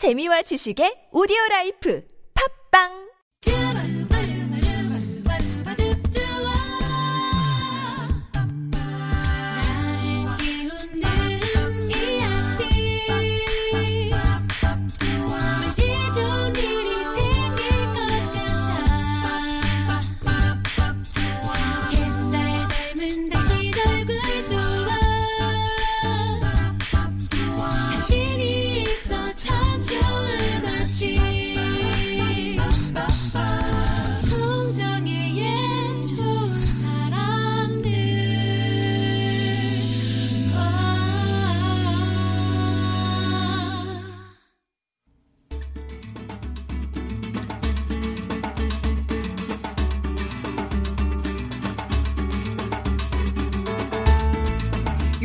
재미와 0.00 0.40
지식의 0.48 1.12
오디오 1.12 1.36
라이프. 1.50 2.00
팝빵 2.32 3.09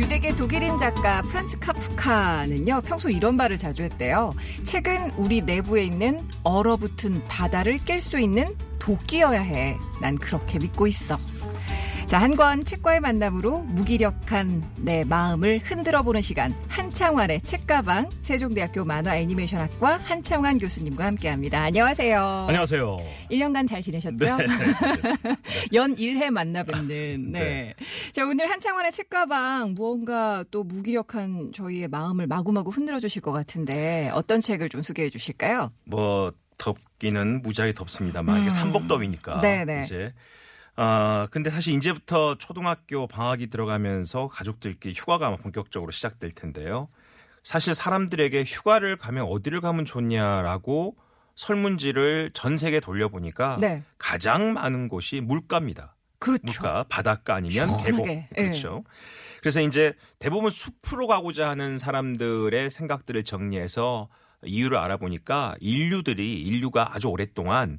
유대계 0.06 0.36
독일인 0.36 0.78
작가 0.78 1.20
프란츠 1.22 1.58
카프카는요, 1.58 2.82
평소 2.82 3.08
이런 3.08 3.34
말을 3.34 3.58
자주 3.58 3.82
했대요. 3.82 4.32
책은 4.62 5.14
우리 5.16 5.42
내부에 5.42 5.82
있는 5.82 6.22
얼어붙은 6.44 7.24
바다를 7.24 7.78
깰 7.78 7.98
수 7.98 8.20
있는 8.20 8.54
도끼여야 8.78 9.40
해. 9.40 9.76
난 10.00 10.14
그렇게 10.14 10.60
믿고 10.60 10.86
있어. 10.86 11.18
자, 12.06 12.18
한 12.20 12.36
권 12.36 12.64
책과의 12.64 13.00
만남으로 13.00 13.62
무기력한 13.62 14.62
내 14.76 15.02
마음을 15.04 15.58
흔들어 15.58 16.02
보는 16.02 16.20
시간. 16.20 16.54
한창환의 16.68 17.40
책가방, 17.42 18.10
세종대학교 18.22 18.84
만화 18.84 19.16
애니메이션학과 19.16 19.96
한창환 19.96 20.58
교수님과 20.58 21.04
함께 21.04 21.28
합니다. 21.28 21.62
안녕하세요. 21.62 22.46
안녕하세요. 22.48 22.96
1년간 23.32 23.66
잘 23.66 23.82
지내셨죠? 23.82 24.36
네. 24.36 24.46
연 25.74 25.96
1회 25.96 26.30
만나 26.30 26.62
뵙는. 26.62 27.32
네. 27.32 27.40
네. 27.40 27.74
자, 28.12 28.24
오늘 28.24 28.48
한창원의 28.50 28.92
책가방 28.92 29.74
무언가 29.74 30.44
또 30.52 30.62
무기력한 30.62 31.50
저희의 31.54 31.88
마음을 31.88 32.28
마구마구 32.28 32.70
흔들어 32.70 33.00
주실 33.00 33.20
것 33.20 33.32
같은데 33.32 34.10
어떤 34.14 34.38
책을 34.38 34.68
좀 34.68 34.82
소개해 34.82 35.10
주실까요? 35.10 35.72
뭐 35.84 36.32
덥기는 36.58 37.42
무지하게 37.42 37.72
덥습니다만 37.74 38.36
이게 38.38 38.46
음. 38.46 38.50
삼복더위니까 38.50 39.40
네네. 39.40 39.82
이제 39.82 40.12
아 40.76 41.26
근데 41.30 41.50
사실 41.50 41.74
이제부터 41.74 42.36
초등학교 42.36 43.06
방학이 43.06 43.48
들어가면서 43.48 44.28
가족들끼리 44.28 44.94
휴가가 44.94 45.28
아마 45.28 45.36
본격적으로 45.36 45.90
시작될 45.90 46.32
텐데요. 46.32 46.88
사실 47.42 47.74
사람들에게 47.74 48.44
휴가를 48.44 48.96
가면 48.96 49.24
어디를 49.24 49.60
가면 49.60 49.86
좋냐라고 49.86 50.96
설문지를 51.34 52.30
전 52.34 52.58
세계 52.58 52.80
돌려보니까 52.80 53.56
네. 53.60 53.82
가장 53.98 54.52
많은 54.52 54.88
곳이 54.88 55.20
물가입니다. 55.20 55.94
그렇죠. 56.18 56.42
물가, 56.44 56.84
바닷가 56.88 57.34
아니면 57.34 57.76
계곡. 57.82 58.06
예. 58.08 58.28
그렇죠. 58.34 58.84
그래서 59.40 59.60
이제 59.60 59.94
대부분 60.18 60.50
숲으로 60.50 61.06
가고자 61.06 61.48
하는 61.48 61.78
사람들의 61.78 62.70
생각들을 62.70 63.22
정리해서 63.24 64.08
이유를 64.44 64.76
알아보니까 64.76 65.56
인류들이 65.60 66.42
인류가 66.42 66.94
아주 66.94 67.08
오랫동안 67.08 67.78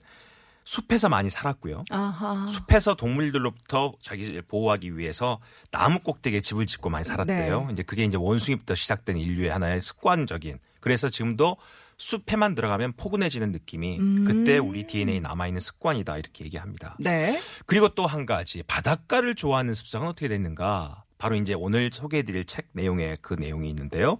숲에서 0.67 1.07
많이 1.07 1.29
살았고요. 1.29 1.85
아하. 1.91 2.45
숲에서 2.49 2.93
동물들로부터 2.95 3.93
자기를 4.01 4.41
보호하기 4.41 4.97
위해서 4.97 5.39
나무 5.71 5.99
꼭대기에 5.99 6.41
집을 6.41 6.67
짓고 6.67 6.89
많이 6.89 7.05
살았대요. 7.05 7.65
네. 7.67 7.73
이제 7.73 7.83
그게 7.83 8.03
이제 8.03 8.17
원숭이부터 8.17 8.75
시작된 8.75 9.15
인류의 9.15 9.49
하나의 9.49 9.81
습관적인. 9.81 10.59
그래서 10.81 11.09
지금도 11.09 11.55
숲에만 11.97 12.53
들어가면 12.53 12.93
포근해지는 12.97 13.53
느낌이 13.53 13.97
음. 13.97 14.25
그때 14.25 14.57
우리 14.57 14.85
DNA에 14.85 15.21
남아 15.21 15.47
있는 15.47 15.61
습관이다 15.61 16.17
이렇게 16.17 16.43
얘기합니다. 16.43 16.97
네. 16.99 17.39
그리고 17.65 17.87
또 17.89 18.05
한 18.05 18.25
가지 18.25 18.61
바닷가를 18.63 19.35
좋아하는 19.35 19.73
습성은 19.73 20.09
어떻게 20.09 20.27
됐는가? 20.27 21.05
바로 21.17 21.35
이제 21.37 21.53
오늘 21.53 21.89
소개해드릴 21.93 22.43
책 22.43 22.67
내용에 22.73 23.15
그 23.21 23.35
내용이 23.35 23.69
있는데요. 23.69 24.17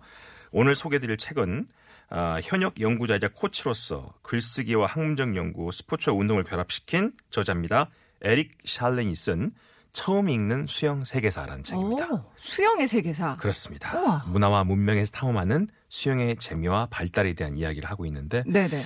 오늘 0.51 0.75
소개해드릴 0.75 1.17
책은 1.17 1.67
아, 2.09 2.39
현역 2.43 2.79
연구자이자 2.79 3.29
코치로서 3.33 4.13
글쓰기와 4.21 4.87
학문적 4.87 5.35
연구, 5.35 5.71
스포츠와 5.71 6.15
운동을 6.15 6.43
결합시킨 6.43 7.11
저자입니다. 7.29 7.89
에릭 8.21 8.57
샬렌이 8.65 9.15
쓴 9.15 9.51
처음 9.91 10.29
읽는 10.29 10.67
수영 10.67 11.03
세계사라는 11.03 11.63
책입니다. 11.63 12.07
오, 12.11 12.31
수영의 12.35 12.87
세계사. 12.87 13.35
그렇습니다. 13.37 13.99
우와. 13.99 14.25
문화와 14.27 14.63
문명에서 14.63 15.11
탐험하는 15.11 15.67
수영의 15.89 16.37
재미와 16.37 16.87
발달에 16.91 17.33
대한 17.33 17.57
이야기를 17.57 17.89
하고 17.89 18.05
있는데 18.05 18.43
네네. 18.45 18.83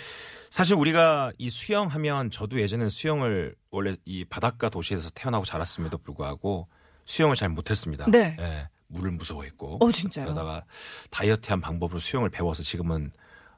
사실 0.50 0.76
우리가 0.76 1.32
이 1.38 1.50
수영하면 1.50 2.32
저도 2.32 2.59
예전에 2.59 2.90
수영을 2.90 3.56
원래 3.72 3.96
이 4.06 4.26
바닷가 4.26 4.70
도시에서 4.70 5.09
태어나고 5.12 5.46
자랐음에도 5.46 5.98
불구하고 5.98 6.68
수영을 7.06 7.36
잘 7.36 7.50
못했습니다. 7.50 8.06
네. 8.09 8.38
예, 8.40 8.70
물을 8.91 9.12
무서워했고. 9.12 9.78
어, 9.81 9.91
진짜요? 9.91 10.25
그러다가 10.25 10.63
다이어트한 11.09 11.62
방법으로 11.62 12.00
수영을 12.00 12.29
배워서 12.29 12.63
지금은 12.63 13.12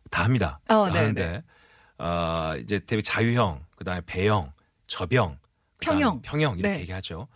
다 0.09 0.23
합니다. 0.23 0.59
어, 0.69 0.87
다 0.87 0.93
네, 0.93 0.99
하는데 0.99 1.43
아 1.97 2.55
이제 2.61 2.79
되게 2.79 3.01
자유형, 3.01 3.65
그다음에 3.77 4.01
배영, 4.05 4.51
저병, 4.87 5.37
그다음에 5.77 5.99
평영. 5.99 6.21
평영 6.21 6.57
이렇게 6.59 6.75
네. 6.75 6.81
얘기하죠. 6.81 7.27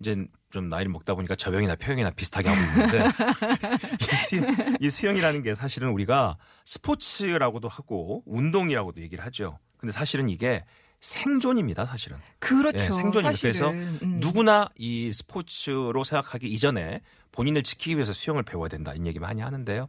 이제 0.00 0.26
좀 0.50 0.68
나이를 0.68 0.90
먹다 0.92 1.14
보니까 1.14 1.34
저병이나 1.34 1.76
평영이나 1.76 2.10
비슷하게 2.10 2.48
하고 2.50 2.60
있는데 2.60 3.04
이 4.80 4.90
수영이라는 4.90 5.42
게 5.42 5.54
사실은 5.54 5.90
우리가 5.90 6.36
스포츠라고도 6.66 7.68
하고 7.68 8.22
운동이라고도 8.26 9.00
얘기를 9.00 9.24
하죠. 9.24 9.58
근데 9.78 9.92
사실은 9.92 10.28
이게 10.28 10.64
생존입니다, 11.02 11.84
사실은. 11.84 12.16
그렇죠. 12.38 12.78
예, 12.78 12.82
생존입니다. 12.84 13.32
그래서 13.40 13.66
사실은. 13.66 13.98
음. 14.02 14.20
누구나 14.20 14.70
이 14.76 15.12
스포츠로 15.12 16.04
생각하기 16.04 16.46
이전에 16.46 17.02
본인을 17.32 17.62
지키기 17.64 17.96
위해서 17.96 18.12
수영을 18.12 18.42
배워야 18.44 18.68
된다. 18.68 18.94
이 18.94 19.04
얘기 19.04 19.18
많이 19.18 19.42
하는데요. 19.42 19.88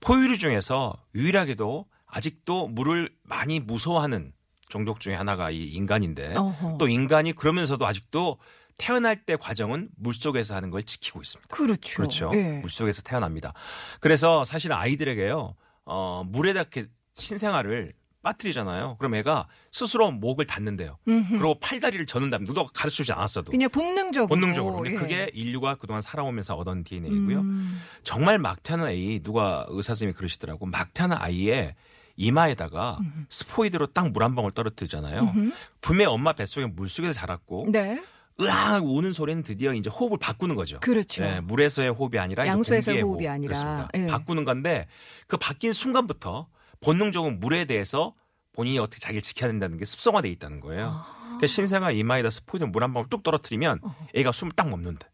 포유류 0.00 0.38
중에서 0.38 0.94
유일하게도 1.14 1.86
아직도 2.06 2.68
물을 2.68 3.10
많이 3.22 3.60
무서워하는 3.60 4.32
종족 4.68 5.00
중에 5.00 5.14
하나가 5.14 5.50
이 5.50 5.64
인간인데 5.68 6.34
어허. 6.36 6.78
또 6.78 6.88
인간이 6.88 7.32
그러면서도 7.32 7.86
아직도 7.86 8.38
태어날 8.76 9.24
때 9.24 9.36
과정은 9.36 9.90
물 9.96 10.14
속에서 10.14 10.54
하는 10.54 10.70
걸 10.70 10.82
지키고 10.82 11.20
있습니다. 11.20 11.54
그렇죠. 11.54 11.96
그렇죠. 11.96 12.30
예. 12.34 12.60
물 12.60 12.70
속에서 12.70 13.02
태어납니다. 13.02 13.52
그래서 14.00 14.44
사실 14.44 14.72
아이들에게요, 14.72 15.54
어, 15.84 16.24
물에다 16.26 16.60
이렇게 16.60 16.86
신생아를 17.14 17.92
빠뜨리잖아요. 18.22 18.96
그럼 18.98 19.14
애가 19.14 19.46
스스로 19.72 20.10
목을 20.10 20.46
닫는데요. 20.46 20.98
음흠. 21.08 21.28
그리고 21.30 21.54
팔다리를 21.60 22.04
저는다. 22.06 22.38
누가 22.38 22.64
가르쳐 22.74 22.96
주지 22.96 23.12
않았어도. 23.12 23.50
그냥 23.52 23.70
본능적으로. 23.70 24.28
본능적으로. 24.28 24.76
근데 24.76 24.92
예. 24.92 24.96
그게 24.96 25.30
인류가 25.32 25.76
그동안 25.76 26.02
살아오면서 26.02 26.54
얻은 26.56 26.84
DNA이고요. 26.84 27.40
음. 27.40 27.80
정말 28.02 28.38
막 28.38 28.62
태어난 28.62 28.86
아이, 28.88 29.20
누가 29.22 29.64
의사 29.68 29.88
선생님이 29.94 30.14
그러시더라고. 30.16 30.66
막 30.66 30.92
태어난 30.94 31.18
아이의 31.20 31.74
이마에다가 32.16 32.98
스포이드로 33.30 33.86
딱 33.88 34.10
물 34.12 34.22
한 34.22 34.34
방울 34.34 34.52
떨어뜨리잖아요. 34.52 35.20
음흠. 35.22 35.52
분명히 35.80 36.12
엄마 36.12 36.32
뱃속에 36.34 36.66
물 36.66 36.88
속에서 36.88 37.12
자랐고 37.12 37.68
네. 37.70 38.02
으악 38.40 38.84
우는 38.84 39.12
소리는 39.12 39.42
드디어 39.42 39.72
이제 39.72 39.88
호흡을 39.90 40.18
바꾸는 40.18 40.54
거죠. 40.56 40.80
그렇죠. 40.80 41.24
예, 41.24 41.40
물에서의 41.40 41.90
호흡이 41.90 42.18
아니라 42.18 42.46
양수에서의 42.46 43.02
호흡이 43.02 43.26
호흡. 43.26 43.34
아니라, 43.34 43.52
그렇습니다. 43.52 43.88
예. 43.96 44.06
바꾸는 44.06 44.44
건데 44.44 44.86
그 45.26 45.36
바뀐 45.36 45.72
순간부터 45.72 46.46
본능적으로 46.80 47.34
물에 47.34 47.66
대해서 47.66 48.14
본인이 48.52 48.78
어떻게 48.78 48.98
자기를 49.00 49.22
지켜야 49.22 49.50
된다는 49.50 49.78
게 49.78 49.84
습성화돼 49.84 50.28
있다는 50.30 50.60
거예요. 50.60 50.88
아. 50.92 51.16
그러니까 51.24 51.46
신생아 51.46 51.90
이마에다 51.92 52.30
스포이드 52.30 52.64
물 52.64 52.82
한 52.82 52.92
방울 52.92 53.08
뚝 53.08 53.22
떨어뜨리면 53.22 53.80
애가 54.14 54.32
숨을 54.32 54.52
딱 54.56 54.68
멈는데. 54.68 55.06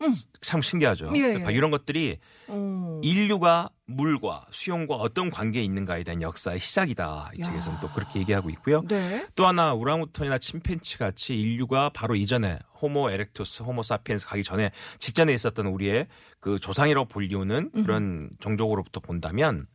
음. 0.00 0.14
참 0.40 0.62
신기하죠. 0.62 1.10
예, 1.16 1.18
예. 1.18 1.26
그러니까 1.28 1.50
이런 1.50 1.72
것들이 1.72 2.20
어. 2.46 3.00
인류가 3.02 3.68
물과 3.86 4.46
수용과 4.52 4.94
어떤 4.94 5.28
관계에 5.28 5.60
있는가에 5.64 6.04
대한 6.04 6.22
역사의 6.22 6.60
시작이다. 6.60 7.32
이 7.34 7.40
야. 7.40 7.42
책에서는 7.42 7.80
또 7.80 7.90
그렇게 7.90 8.20
얘기하고 8.20 8.48
있고요. 8.50 8.82
네. 8.86 9.26
또 9.34 9.46
하나 9.48 9.74
우랑우탄이나 9.74 10.38
침팬치 10.38 10.98
같이 10.98 11.34
인류가 11.34 11.90
바로 11.92 12.14
이전에 12.14 12.60
호모 12.80 13.10
에렉투스, 13.10 13.64
호모 13.64 13.82
사피엔스 13.82 14.28
가기 14.28 14.44
전에 14.44 14.70
직전에 15.00 15.32
있었던 15.32 15.66
우리의 15.66 16.06
그 16.38 16.60
조상이라고 16.60 17.08
불리우는 17.08 17.72
그런 17.82 18.30
종족으로부터 18.38 19.00
본다면 19.00 19.66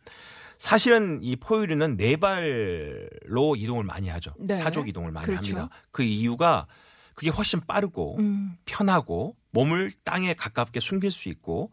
사실은 0.57 1.19
이 1.21 1.35
포유류는 1.35 1.97
네 1.97 2.17
발로 2.17 3.55
이동을 3.55 3.83
많이 3.83 4.09
하죠. 4.09 4.33
네. 4.39 4.55
사족 4.55 4.87
이동을 4.87 5.11
많이 5.11 5.25
그렇죠. 5.25 5.57
합니다. 5.57 5.75
그 5.91 6.03
이유가 6.03 6.67
그게 7.15 7.29
훨씬 7.29 7.59
빠르고 7.61 8.17
음. 8.19 8.57
편하고 8.65 9.35
몸을 9.51 9.91
땅에 10.03 10.33
가깝게 10.33 10.79
숨길 10.79 11.11
수 11.11 11.29
있고 11.29 11.71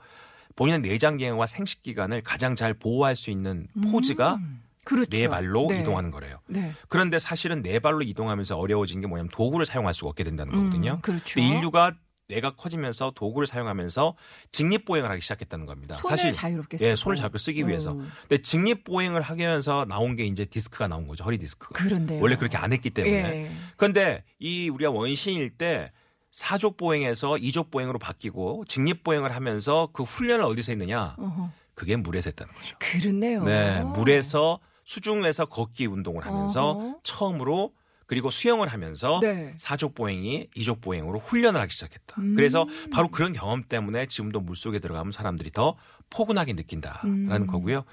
본인의 0.56 0.82
내장 0.82 1.16
기능과 1.16 1.46
생식 1.46 1.82
기관을 1.82 2.22
가장 2.22 2.54
잘 2.54 2.74
보호할 2.74 3.16
수 3.16 3.30
있는 3.30 3.68
포즈가 3.90 4.34
음, 4.34 4.62
그렇죠. 4.84 5.10
네 5.10 5.28
발로 5.28 5.68
네. 5.70 5.80
이동하는 5.80 6.10
거래요. 6.10 6.38
네. 6.46 6.72
그런데 6.88 7.18
사실은 7.18 7.62
네 7.62 7.78
발로 7.78 8.02
이동하면서 8.02 8.56
어려워진 8.58 9.00
게 9.00 9.06
뭐냐면 9.06 9.30
도구를 9.30 9.64
사용할 9.64 9.94
수가 9.94 10.10
없게 10.10 10.24
된다는 10.24 10.52
거거든요. 10.52 10.94
음, 10.94 11.00
그렇죠. 11.00 11.34
근데 11.34 11.48
인류가 11.48 11.94
뇌가 12.30 12.52
커지면서 12.54 13.12
도구를 13.14 13.46
사용하면서 13.46 14.14
직립보행을 14.52 15.10
하기 15.10 15.20
시작했다는 15.20 15.66
겁니다. 15.66 15.96
손을 15.96 16.16
사실 16.16 16.32
자유롭게 16.32 16.78
예, 16.80 16.90
쓰고. 16.90 16.96
손을 16.96 17.16
자유롭게 17.16 17.38
쓰기 17.38 17.66
위해서. 17.66 17.92
음, 17.92 18.10
근데 18.22 18.40
직립보행을 18.40 19.20
하기 19.20 19.42
위해서 19.42 19.84
나온 19.86 20.16
게 20.16 20.24
이제 20.24 20.44
디스크가 20.44 20.88
나온 20.88 21.06
거죠. 21.08 21.24
허리 21.24 21.38
디스크가. 21.38 21.72
그런데요. 21.74 22.22
원래 22.22 22.36
그렇게 22.36 22.56
안 22.56 22.72
했기 22.72 22.90
때문에. 22.90 23.14
예. 23.14 23.50
그런데 23.76 24.24
이 24.38 24.68
우리가 24.68 24.90
원시일 24.90 25.50
때 25.50 25.90
사족 26.30 26.76
보행에서 26.76 27.38
이족 27.38 27.70
보행으로 27.72 27.98
바뀌고 27.98 28.64
직립 28.68 29.02
보행을 29.02 29.34
하면서 29.34 29.88
그 29.92 30.04
훈련을 30.04 30.44
어디서 30.44 30.72
했느냐? 30.72 31.16
어허. 31.18 31.50
그게 31.74 31.96
물에서 31.96 32.30
했다는 32.30 32.54
거죠. 32.54 32.76
그렇네요. 32.78 33.42
네, 33.42 33.82
물에서 33.82 34.60
수중에서 34.84 35.46
걷기 35.46 35.86
운동을 35.86 36.24
하면서 36.26 36.70
어허. 36.72 37.00
처음으로 37.02 37.72
그리고 38.10 38.28
수영을 38.28 38.66
하면서 38.66 39.20
네. 39.22 39.54
사족 39.56 39.94
보행이 39.94 40.48
이족 40.56 40.80
보행으로 40.80 41.20
훈련을 41.20 41.60
하기 41.60 41.72
시작했다. 41.72 42.20
음. 42.20 42.34
그래서 42.34 42.66
바로 42.90 43.06
그런 43.06 43.32
경험 43.32 43.62
때문에 43.62 44.06
지금도 44.06 44.40
물 44.40 44.56
속에 44.56 44.80
들어가면 44.80 45.12
사람들이 45.12 45.52
더 45.52 45.76
포근하게 46.10 46.54
느낀다라는 46.54 47.30
음. 47.30 47.46
거고요. 47.46 47.84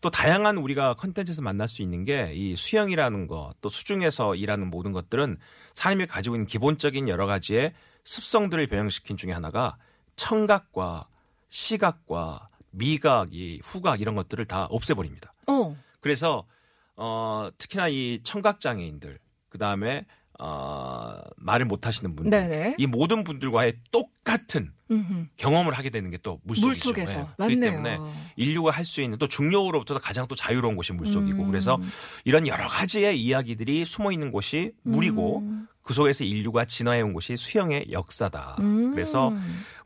또 0.00 0.10
다양한 0.10 0.56
우리가 0.56 0.94
컨텐츠에서 0.94 1.42
만날 1.42 1.68
수 1.68 1.82
있는 1.82 2.04
게 2.04 2.32
이 2.34 2.56
수영이라는 2.56 3.28
거, 3.28 3.54
또 3.60 3.68
수중에서 3.68 4.34
일하는 4.34 4.70
모든 4.70 4.90
것들은 4.90 5.38
사람이 5.74 6.08
가지고 6.08 6.34
있는 6.34 6.46
기본적인 6.48 7.08
여러 7.08 7.26
가지의 7.26 7.72
습성들을 8.02 8.66
변형시킨 8.66 9.16
중에 9.16 9.30
하나가 9.30 9.76
청각과 10.16 11.06
시각과 11.48 12.48
미각, 12.72 13.32
이 13.34 13.60
후각 13.62 14.00
이런 14.00 14.16
것들을 14.16 14.44
다 14.46 14.64
없애버립니다. 14.64 15.32
어. 15.46 15.76
그래서 16.00 16.44
어 16.96 17.50
특히나 17.56 17.86
이 17.86 18.18
청각 18.24 18.58
장애인들 18.58 19.20
그 19.50 19.58
다음에 19.58 20.06
어 20.42 21.20
말을 21.36 21.66
못 21.66 21.86
하시는 21.86 22.16
분들 22.16 22.30
네네. 22.48 22.76
이 22.78 22.86
모든 22.86 23.24
분들과의 23.24 23.74
똑같은 23.92 24.72
음흠. 24.90 25.26
경험을 25.36 25.74
하게 25.74 25.90
되는 25.90 26.10
게 26.10 26.16
또 26.22 26.40
물속이죠. 26.44 26.88
물속에서 26.88 27.12
네. 27.12 27.24
그렇기 27.36 27.56
맞네요. 27.56 27.70
때문에 27.82 27.98
인류가 28.36 28.70
할 28.70 28.84
수 28.86 29.02
있는 29.02 29.18
또 29.18 29.26
중력으로부터 29.26 29.98
가장 29.98 30.26
또 30.28 30.34
자유로운 30.34 30.76
곳이 30.76 30.94
물속이고 30.94 31.42
음. 31.42 31.50
그래서 31.50 31.78
이런 32.24 32.46
여러 32.46 32.66
가지의 32.68 33.20
이야기들이 33.20 33.84
숨어 33.84 34.12
있는 34.12 34.30
곳이 34.32 34.72
물이고 34.82 35.38
음. 35.40 35.66
그 35.82 35.92
속에서 35.94 36.24
인류가 36.24 36.64
진화해 36.64 37.02
온 37.02 37.12
곳이 37.12 37.36
수영의 37.36 37.86
역사다. 37.92 38.56
음. 38.60 38.92
그래서 38.92 39.32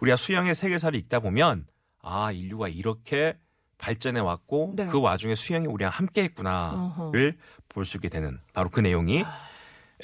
우리가 0.00 0.16
수영의 0.16 0.54
세계사를 0.54 0.96
읽다 1.00 1.18
보면 1.20 1.66
아 2.00 2.30
인류가 2.30 2.68
이렇게 2.68 3.36
발전해 3.78 4.20
왔고 4.20 4.72
네. 4.76 4.86
그 4.86 5.00
와중에 5.00 5.34
수영이 5.34 5.66
우리랑 5.66 5.92
함께했구나를 5.92 7.36
볼 7.68 7.84
수 7.84 7.96
있게 7.96 8.08
되는 8.08 8.38
바로 8.52 8.70
그 8.70 8.80
내용이 8.80 9.24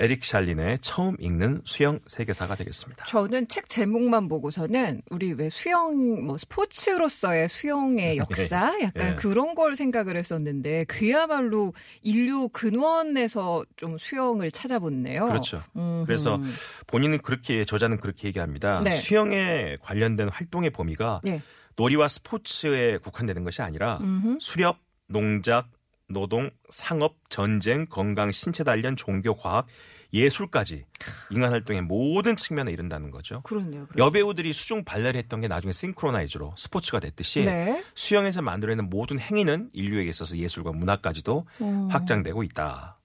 에릭 0.01 0.25
샬린의 0.25 0.79
처음 0.81 1.15
읽는 1.21 1.61
수영 1.65 2.01
세계사가 2.07 2.55
되겠습니다. 2.55 3.05
저는 3.05 3.49
책 3.49 3.69
제목만 3.69 4.29
보고서는 4.29 5.03
우리 5.11 5.35
왜 5.35 5.51
수영 5.51 6.25
뭐 6.25 6.39
스포츠로서의 6.39 7.51
수영의 7.51 8.17
역사 8.19 8.81
약간 8.81 9.13
예. 9.13 9.15
그런 9.17 9.55
걸 9.55 9.77
생각을 9.77 10.17
했었는데 10.17 10.85
그야말로 10.85 11.75
인류 12.01 12.49
근원에서 12.49 13.63
좀 13.77 13.99
수영을 13.99 14.51
찾아보네요. 14.51 15.27
그렇죠. 15.27 15.63
음흠. 15.77 16.07
그래서 16.07 16.41
본인은 16.87 17.19
그렇게 17.19 17.67
저자는 17.67 17.99
그렇게 17.99 18.29
얘기합니다. 18.29 18.81
네. 18.81 18.93
수영에 18.93 19.77
관련된 19.83 20.31
활동의 20.31 20.71
범위가 20.71 21.21
네. 21.23 21.43
놀이와 21.77 22.09
스포츠에 22.09 22.97
국한되는 22.99 23.45
것이 23.45 23.61
아니라 23.61 23.99
음흠. 24.01 24.39
수렵, 24.41 24.79
농작, 25.09 25.69
노동, 26.11 26.51
상업, 26.69 27.17
전쟁, 27.29 27.87
건강, 27.87 28.33
신체 28.33 28.65
단련, 28.65 28.97
종교, 28.97 29.35
과학, 29.35 29.67
예술까지 30.13 30.85
인간 31.31 31.53
활동의 31.53 31.83
모든 31.83 32.37
측면에 32.37 32.73
이른다는 32.73 33.11
거죠. 33.11 33.43
그렇네요. 33.43 33.87
그렇네요. 33.87 34.07
여배우들이 34.07 34.53
수중 34.53 34.85
발레를 34.85 35.17
했던 35.17 35.41
게 35.41 35.49
나중에 35.49 35.73
싱크로나이즈로 35.73 36.55
스포츠가 36.57 36.99
됐듯이 37.01 37.45
네. 37.45 37.85
수영에서 37.95 38.43
만들어내는 38.43 38.91
모든 38.91 39.21
행위는 39.21 39.71
인류에게 39.73 40.11
있어서 40.11 40.37
예술과 40.37 40.73
문화까지도 40.73 41.47
어. 41.61 41.89
확장되고 41.91 42.43
있다. 42.43 42.99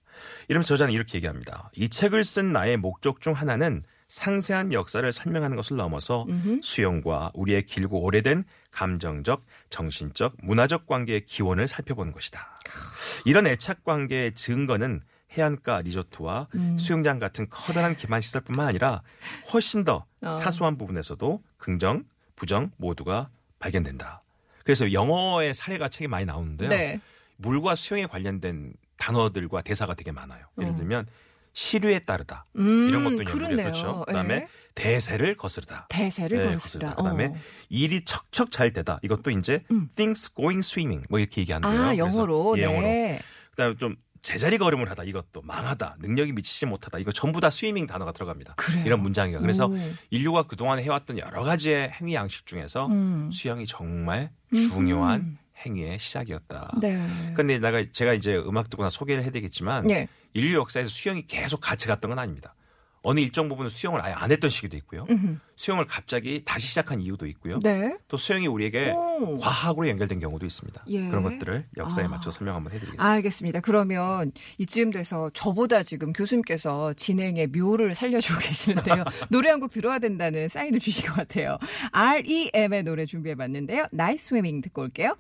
이러면 0.48 0.66
저자는 0.66 0.94
이렇게 0.94 1.18
얘기합니다. 1.18 1.70
이 1.76 1.90
책을 1.90 2.24
쓴 2.24 2.54
나의 2.54 2.78
목적 2.78 3.22
중 3.22 3.34
하나는 3.34 3.84
상세한 4.16 4.72
역사를 4.72 5.12
설명하는 5.12 5.58
것을 5.58 5.76
넘어서 5.76 6.26
음흠. 6.30 6.62
수영과 6.64 7.32
우리의 7.34 7.66
길고 7.66 8.02
오래된 8.02 8.46
감정적, 8.72 9.46
정신적, 9.70 10.38
문화적 10.42 10.88
관계의 10.88 11.26
기원을 11.26 11.68
살펴보는 11.68 12.14
것이다. 12.14 12.58
이런 13.26 13.46
애착 13.46 13.84
관계의 13.84 14.34
증거는 14.34 15.02
해안가 15.34 15.82
리조트와 15.82 16.48
음. 16.56 16.78
수영장 16.80 17.20
같은 17.20 17.48
커다란 17.50 17.98
기반 17.98 18.22
시설뿐만 18.22 18.68
아니라 18.68 19.02
훨씬 19.52 19.84
더 19.84 20.06
어. 20.22 20.32
사소한 20.32 20.78
부분에서도 20.78 21.44
긍정, 21.58 22.06
부정 22.38 22.72
모두가 22.78 23.30
발견된다. 23.60 24.22
그래서 24.64 24.94
영어의 24.94 25.54
사례가 25.54 25.90
책에 25.90 26.08
많이 26.08 26.26
나오는데요. 26.26 26.70
네. 26.70 27.02
물과 27.36 27.76
수영에 27.76 28.06
관련된 28.06 28.76
단어들과 28.96 29.62
대사가 29.62 29.94
되게 29.94 30.14
많아요. 30.14 30.46
예를 30.58 30.72
어. 30.72 30.78
들면 30.78 31.06
시류에 31.56 32.00
따르다 32.00 32.46
음, 32.58 32.90
이런 32.90 33.06
것도 33.06 33.20
연결이 33.20 33.32
그렇네요. 33.32 33.68
그렇죠. 33.68 34.04
그다음에 34.06 34.36
예. 34.36 34.48
대세를 34.76 35.38
거스르다. 35.38 35.88
대세를 35.90 36.38
네. 36.38 36.52
거스르다. 36.52 36.96
그다음에 36.96 37.28
어. 37.28 37.36
일이 37.70 38.04
척척 38.04 38.52
잘 38.52 38.74
되다. 38.74 39.00
이것도 39.02 39.32
이제 39.32 39.64
음. 39.72 39.88
things 39.96 40.36
going 40.36 40.60
swimming 40.60 41.08
뭐 41.10 41.18
이렇게 41.18 41.40
얘기하는데요. 41.42 41.82
아 41.82 41.98
영어로. 41.98 42.56
예, 42.58 42.64
영어로. 42.64 42.82
네. 42.82 43.22
그다음에 43.52 43.76
좀 43.78 43.96
제자리 44.22 44.58
걸음을 44.58 44.90
하다. 44.92 45.06
이것도 45.06 45.44
망하다. 45.44 45.96
능력이 46.00 46.34
미치지 46.34 46.66
못하다. 46.66 47.00
이거 47.00 47.14
전부 47.14 47.40
다 47.40 47.50
스위밍 47.50 47.88
단어가 47.88 48.12
들어갑니다. 48.12 48.56
그래요. 48.58 48.84
이런 48.86 49.02
문장이요. 49.02 49.40
그래서 49.40 49.68
오. 49.68 49.78
인류가 50.10 50.44
그동안 50.44 50.80
해왔던 50.80 51.20
여러 51.20 51.44
가지의 51.46 51.92
행위 51.92 52.16
양식 52.16 52.46
중에서 52.46 52.88
음. 52.88 53.30
수영이 53.32 53.66
정말 53.66 54.30
음흠. 54.54 54.70
중요한 54.74 55.38
행위의 55.66 56.00
시작이었다. 56.00 56.74
네. 56.82 57.34
근데 57.34 57.60
내가 57.60 57.82
제가 57.94 58.14
이제 58.14 58.36
음악 58.36 58.70
듣거나 58.70 58.90
소개를 58.90 59.24
해드리겠지만 59.24 59.90
예. 59.90 60.10
인류 60.36 60.58
역사에서 60.60 60.90
수영이 60.90 61.26
계속 61.28 61.60
같이 61.62 61.88
갔던 61.88 62.10
건 62.10 62.20
아닙니다. 62.20 62.54
어느 63.08 63.20
일정 63.20 63.48
부분은 63.50 63.70
수영을 63.70 64.02
아예 64.02 64.14
안 64.14 64.32
했던 64.32 64.50
시기도 64.50 64.76
있고요. 64.78 65.06
음흠. 65.12 65.38
수영을 65.56 65.86
갑자기 65.86 66.44
다시 66.44 66.66
시작한 66.68 67.00
이유도 67.02 67.28
있고요. 67.28 67.60
네. 67.60 67.96
또 68.08 68.18
수영이 68.18 68.48
우리에게 68.48 68.94
오. 68.94 69.38
과학으로 69.38 69.88
연결된 69.88 70.20
경우도 70.20 70.44
있습니다. 70.44 70.86
예. 70.88 71.08
그런 71.08 71.22
것들을 71.22 71.68
역사에 71.78 72.06
아. 72.06 72.08
맞춰 72.08 72.32
설명 72.32 72.56
한번 72.56 72.74
해드리겠습니다. 72.74 73.08
알겠습니다. 73.08 73.60
그러면 73.60 74.32
이쯤 74.58 74.90
돼서 74.90 75.30
저보다 75.36 75.84
지금 75.84 76.14
교수님께서 76.14 76.94
진행의 76.96 77.48
묘를 77.56 77.94
살려주고 77.94 78.40
계시는데요. 78.42 79.06
노래 79.30 79.52
한 79.52 79.60
곡 79.60 79.70
들어야 79.72 80.00
된다는 80.00 80.50
사인을 80.50 80.80
주신 80.80 81.06
것 81.06 81.14
같아요. 81.14 81.60
R.E.M의 81.92 82.82
노래 82.84 83.06
준비해봤는데요. 83.06 83.86
Nightswimming 83.92 84.62
듣고 84.62 84.82
올게요. 84.82 85.16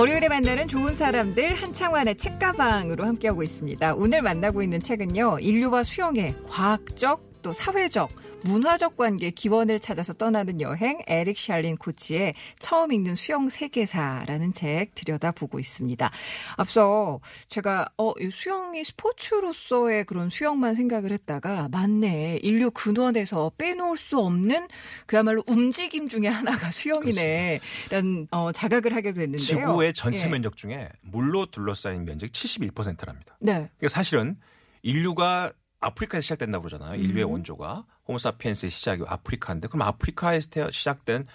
월요일에 0.00 0.28
만나는 0.30 0.66
좋은 0.66 0.94
사람들 0.94 1.54
한창환의 1.56 2.16
책가방으로 2.16 3.04
함께하고 3.04 3.42
있습니다. 3.42 3.96
오늘 3.96 4.22
만나고 4.22 4.62
있는 4.62 4.80
책은요. 4.80 5.40
인류와 5.40 5.82
수영의 5.82 6.36
과학적 6.48 7.42
또 7.42 7.52
사회적 7.52 8.08
문화적 8.44 8.96
관계 8.96 9.30
기원을 9.30 9.80
찾아서 9.80 10.12
떠나는 10.12 10.60
여행 10.60 11.00
에릭 11.06 11.38
샬린 11.38 11.76
코치의 11.76 12.34
처음 12.58 12.92
읽는 12.92 13.14
수영 13.16 13.48
세계사라는 13.48 14.52
책 14.52 14.94
들여다보고 14.94 15.58
있습니다. 15.58 16.10
앞서 16.56 17.20
제가 17.48 17.88
어, 17.96 18.12
이 18.20 18.30
수영이 18.30 18.84
스포츠로서의 18.84 20.04
그런 20.04 20.30
수영만 20.30 20.74
생각을 20.74 21.12
했다가 21.12 21.68
맞네. 21.70 22.40
인류 22.42 22.70
근원에서 22.70 23.52
빼놓을 23.58 23.96
수 23.96 24.18
없는 24.18 24.68
그야말로 25.06 25.42
움직임 25.46 26.08
중에 26.08 26.28
하나가 26.28 26.70
수영이네. 26.70 27.60
라는 27.90 28.28
어, 28.30 28.52
자각을 28.52 28.94
하게 28.94 29.12
됐는데요. 29.12 29.38
지구의 29.38 29.94
전체 29.94 30.26
예. 30.26 30.28
면적 30.28 30.56
중에 30.56 30.88
물로 31.02 31.46
둘러싸인 31.46 32.04
면적이 32.04 32.32
71%랍니다. 32.32 33.36
네. 33.40 33.52
그러니까 33.52 33.88
사실은 33.88 34.36
인류가 34.82 35.52
아프리카에서 35.80 36.22
시작된다고 36.22 36.64
그러잖아요. 36.64 37.00
인류의 37.00 37.24
음. 37.24 37.32
원조가 37.32 37.84
호모사피엔스의 38.10 38.70
시작이 38.70 39.02
아프리카인데 39.06 39.68
그럼 39.68 39.82
아프리카에서 39.86 40.48
태- 40.50 40.70
시작된 40.70 41.26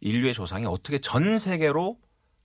인류의 0.00 0.34
조상이 0.34 0.66
어떻게 0.66 0.98
전 0.98 1.38
세계로. 1.38 1.98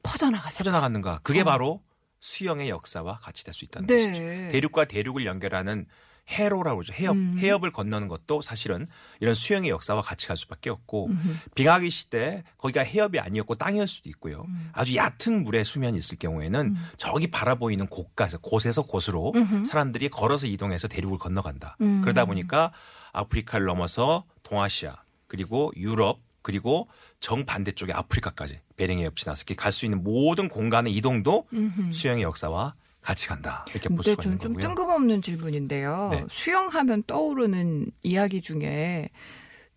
퍼져나갔는가? 0.03 1.19
그게 1.23 1.41
어. 1.41 1.43
바로 1.43 1.83
수영의 2.19 2.69
역사와 2.69 3.17
같이 3.17 3.43
될 3.43 3.53
수 3.53 3.65
있다는 3.65 3.87
네. 3.87 4.07
것이죠. 4.09 4.51
대륙과 4.51 4.85
대륙을 4.85 5.25
연결하는 5.25 5.85
해로라고 6.29 6.77
그러죠. 6.77 6.93
해협, 6.93 7.15
음. 7.15 7.35
해협을 7.37 7.71
건너는 7.71 8.07
것도 8.07 8.41
사실은 8.41 8.87
이런 9.19 9.33
수영의 9.33 9.69
역사와 9.69 10.01
같이 10.01 10.27
갈 10.27 10.37
수밖에 10.37 10.69
없고 10.69 11.07
음흠. 11.07 11.35
빙하기 11.55 11.89
시대 11.89 12.43
거기가 12.57 12.83
해협이 12.83 13.19
아니었고 13.19 13.55
땅이었을 13.55 13.87
수도 13.87 14.09
있고요. 14.09 14.45
음. 14.47 14.69
아주 14.71 14.95
얕은 14.95 15.43
물의 15.43 15.65
수면이 15.65 15.97
있을 15.97 16.17
경우에는 16.17 16.75
저기 16.97 17.27
바라보이는 17.27 17.87
곳가에서 17.87 18.37
곳에서 18.37 18.83
곳으로. 18.83 19.33
사람들이 19.65 20.09
걸어서 20.09 20.47
이동해서 20.47 20.87
대륙을 20.87 21.17
건너간다. 21.17 21.75
음. 21.81 22.01
그러다 22.01 22.25
보니까 22.25 22.71
아프리카를 23.11 23.65
넘어서 23.65 24.23
동아시아 24.43 24.95
그리고 25.27 25.71
유럽 25.75 26.19
그리고 26.41 26.87
정반대쪽에 27.19 27.93
아프리카까지 27.93 28.61
베링의 28.77 29.05
옆 29.05 29.15
지나서 29.17 29.43
갈 29.57 29.71
수 29.71 29.85
있는 29.85 30.03
모든 30.03 30.49
공간의 30.49 30.93
이동도. 30.95 31.45
수영의 31.91 32.23
역사와 32.23 32.73
같이 33.01 33.27
간다. 33.27 33.65
이렇게 33.71 33.89
볼 33.89 34.03
수가 34.03 34.21
전 34.21 34.33
있는 34.33 34.39
좀 34.39 34.53
거고요. 34.53 34.67
뜬금없는 34.67 35.21
질문인데요. 35.21 36.09
네. 36.11 36.25
수영하면 36.29 37.03
떠오르는 37.07 37.91
이야기 38.03 38.41
중에 38.41 39.09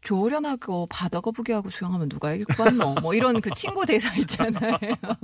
조련하고 0.03 0.87
바다 0.91 1.21
거북이하고 1.21 1.71
수영하면 1.71 2.11
누가 2.11 2.35
이길 2.35 2.45
것 2.45 2.65
같노? 2.65 2.97
뭐 3.01 3.15
이런 3.15 3.41
그 3.41 3.51
친구 3.57 3.87
대사 3.87 4.15
있잖아요. 4.17 4.77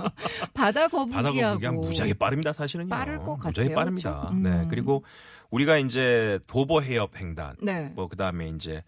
바다 0.55 0.87
거북이하고 0.87 1.59
바다 1.59 1.71
무지하게 1.71 2.15
빠릅니다, 2.15 2.51
사실은요. 2.51 2.89
빠를 2.89 3.19
것 3.19 3.35
무지하게 3.35 3.59
같아요. 3.69 3.75
빠릅니다. 3.75 4.19
그렇죠? 4.21 4.35
음. 4.35 4.43
네. 4.43 4.67
그리고 4.69 5.03
우리가 5.51 5.77
이제 5.77 6.39
도보 6.47 6.81
해협 6.81 7.19
횡단, 7.19 7.57
네. 7.61 7.91
뭐 7.93 8.07
그다음에 8.07 8.47
이제 8.47 8.77
어, 8.77 8.81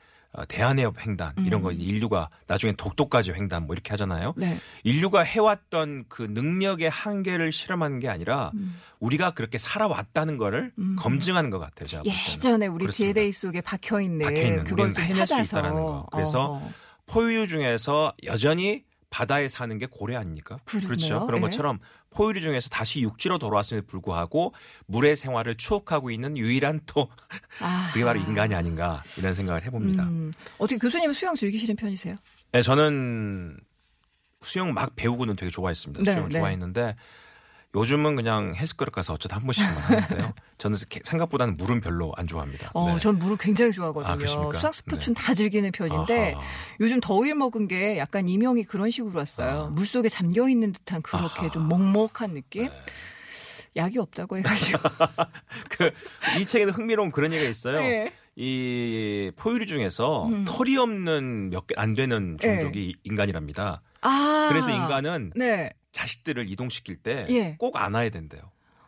대한해협 0.48 1.06
횡단 1.06 1.34
이런 1.46 1.62
거 1.62 1.72
이제 1.72 1.84
인류가 1.84 2.30
나중에 2.48 2.74
독도까지 2.74 3.32
횡단 3.32 3.68
뭐 3.68 3.74
이렇게 3.76 3.92
하잖아요. 3.92 4.34
네. 4.36 4.60
인류가 4.84 5.22
해왔던 5.22 6.06
그 6.10 6.24
능력의 6.24 6.90
한계를 6.90 7.52
실험하는 7.52 8.00
게 8.00 8.10
아니라 8.10 8.52
음. 8.56 8.76
우리가 9.00 9.32
그렇게 9.32 9.58
살아왔다는 9.58 10.38
거를 10.38 10.72
음. 10.80 10.96
검증하는 10.98 11.50
것 11.50 11.60
같아요. 11.60 11.88
제가. 11.88 12.04
예전에 12.06 12.68
우리 12.68 12.86
그렇습니다. 12.86 13.14
제데이 13.14 13.32
속에 13.32 13.62
박혀 13.62 14.02
있는 14.02 14.64
그걸 14.64 14.90
해낼 14.90 15.10
수 15.10 15.18
찾아서 15.18 15.60
있다라는 15.60 15.84
거. 15.84 16.08
그래서 16.12 16.54
어. 16.54 16.74
포유류 17.06 17.48
중에서 17.48 18.14
여전히 18.24 18.84
바다에 19.14 19.48
사는 19.48 19.78
게 19.78 19.86
고래 19.86 20.16
아닙니까? 20.16 20.58
그러네요. 20.66 20.88
그렇죠. 20.88 21.26
그런 21.28 21.38
예. 21.38 21.42
것처럼 21.42 21.78
포유류 22.10 22.42
중에서 22.42 22.70
다시 22.70 23.02
육지로 23.02 23.38
돌아왔음에도 23.38 23.86
불구하고 23.86 24.56
물의 24.88 25.16
생활을 25.16 25.56
추억하고 25.56 26.10
있는 26.10 26.36
유일한 26.36 26.80
또 26.88 27.10
아. 27.60 27.90
그게 27.94 28.04
바로 28.06 28.20
인간이 28.20 28.56
아닌가 28.56 29.04
이런 29.20 29.36
생각을 29.36 29.64
해봅니다. 29.66 30.06
음. 30.06 30.34
어떻게 30.58 30.80
교수님은 30.80 31.14
수영 31.14 31.36
즐기시는 31.36 31.76
편이세요? 31.76 32.16
네, 32.54 32.64
저는 32.64 33.56
수영 34.42 34.74
막 34.74 34.96
배우고는 34.96 35.36
되게 35.36 35.52
좋아했습니다. 35.52 36.04
네, 36.04 36.12
수영을 36.12 36.30
네. 36.32 36.40
좋아했는데 36.40 36.96
요즘은 37.76 38.16
그냥 38.16 38.54
헬스클럽 38.56 38.94
가서 38.94 39.14
어쩌다 39.14 39.38
한 39.38 39.44
번씩만 39.44 39.74
하는데요. 39.76 40.34
저는 40.60 40.78
생각보다는 41.04 41.58
물은 41.58 41.82
별로 41.82 42.14
안 42.18 42.28
좋아합니다. 42.28 42.70
어, 42.76 42.94
네. 42.94 43.00
전 43.00 43.18
물을 43.18 43.36
굉장히 43.38 43.70
아, 43.72 43.74
좋아하거든요. 43.74 44.16
그러십니까? 44.18 44.60
수학 44.60 44.74
스포츠는 44.76 45.16
다 45.16 45.34
즐기는 45.34 45.72
편인데 45.72 46.34
아하. 46.36 46.44
요즘 46.80 47.00
더위 47.00 47.34
먹은 47.34 47.68
게 47.68 47.98
약간 47.98 48.28
이명이 48.28 48.66
그런 48.66 48.92
식으로 48.92 49.18
왔어요. 49.18 49.64
아. 49.64 49.68
물 49.70 49.88
속에 49.88 50.08
잠겨 50.10 50.48
있는 50.48 50.72
듯한 50.72 51.02
그렇게 51.02 51.40
아하. 51.42 51.52
좀 51.52 51.68
먹먹한 51.68 52.34
느낌. 52.36 52.66
네. 52.66 52.72
약이 53.76 53.98
없다고 53.98 54.38
해가지고. 54.38 54.78
그, 55.70 55.92
이 56.40 56.46
책에는 56.46 56.74
흥미로운 56.76 57.12
그런 57.12 57.34
얘기가 57.34 57.50
있어요. 57.50 57.80
네. 57.80 58.14
이 58.36 59.32
포유류 59.36 59.66
중에서 59.66 60.28
음. 60.28 60.46
털이 60.48 60.78
없는 60.78 61.50
몇 61.50 61.66
개 61.68 61.74
안 61.78 61.96
되는 61.96 62.38
종족이 62.40 62.96
인간이랍니다. 63.04 63.82
아. 64.02 64.48
그래서 64.50 64.70
인간은 64.70 65.34
네. 65.36 65.72
자식들을 65.94 66.50
이동시킬 66.52 66.98
때 66.98 67.26
예. 67.30 67.56
꼭 67.58 67.78
안아야 67.78 68.10
된대요. 68.10 68.42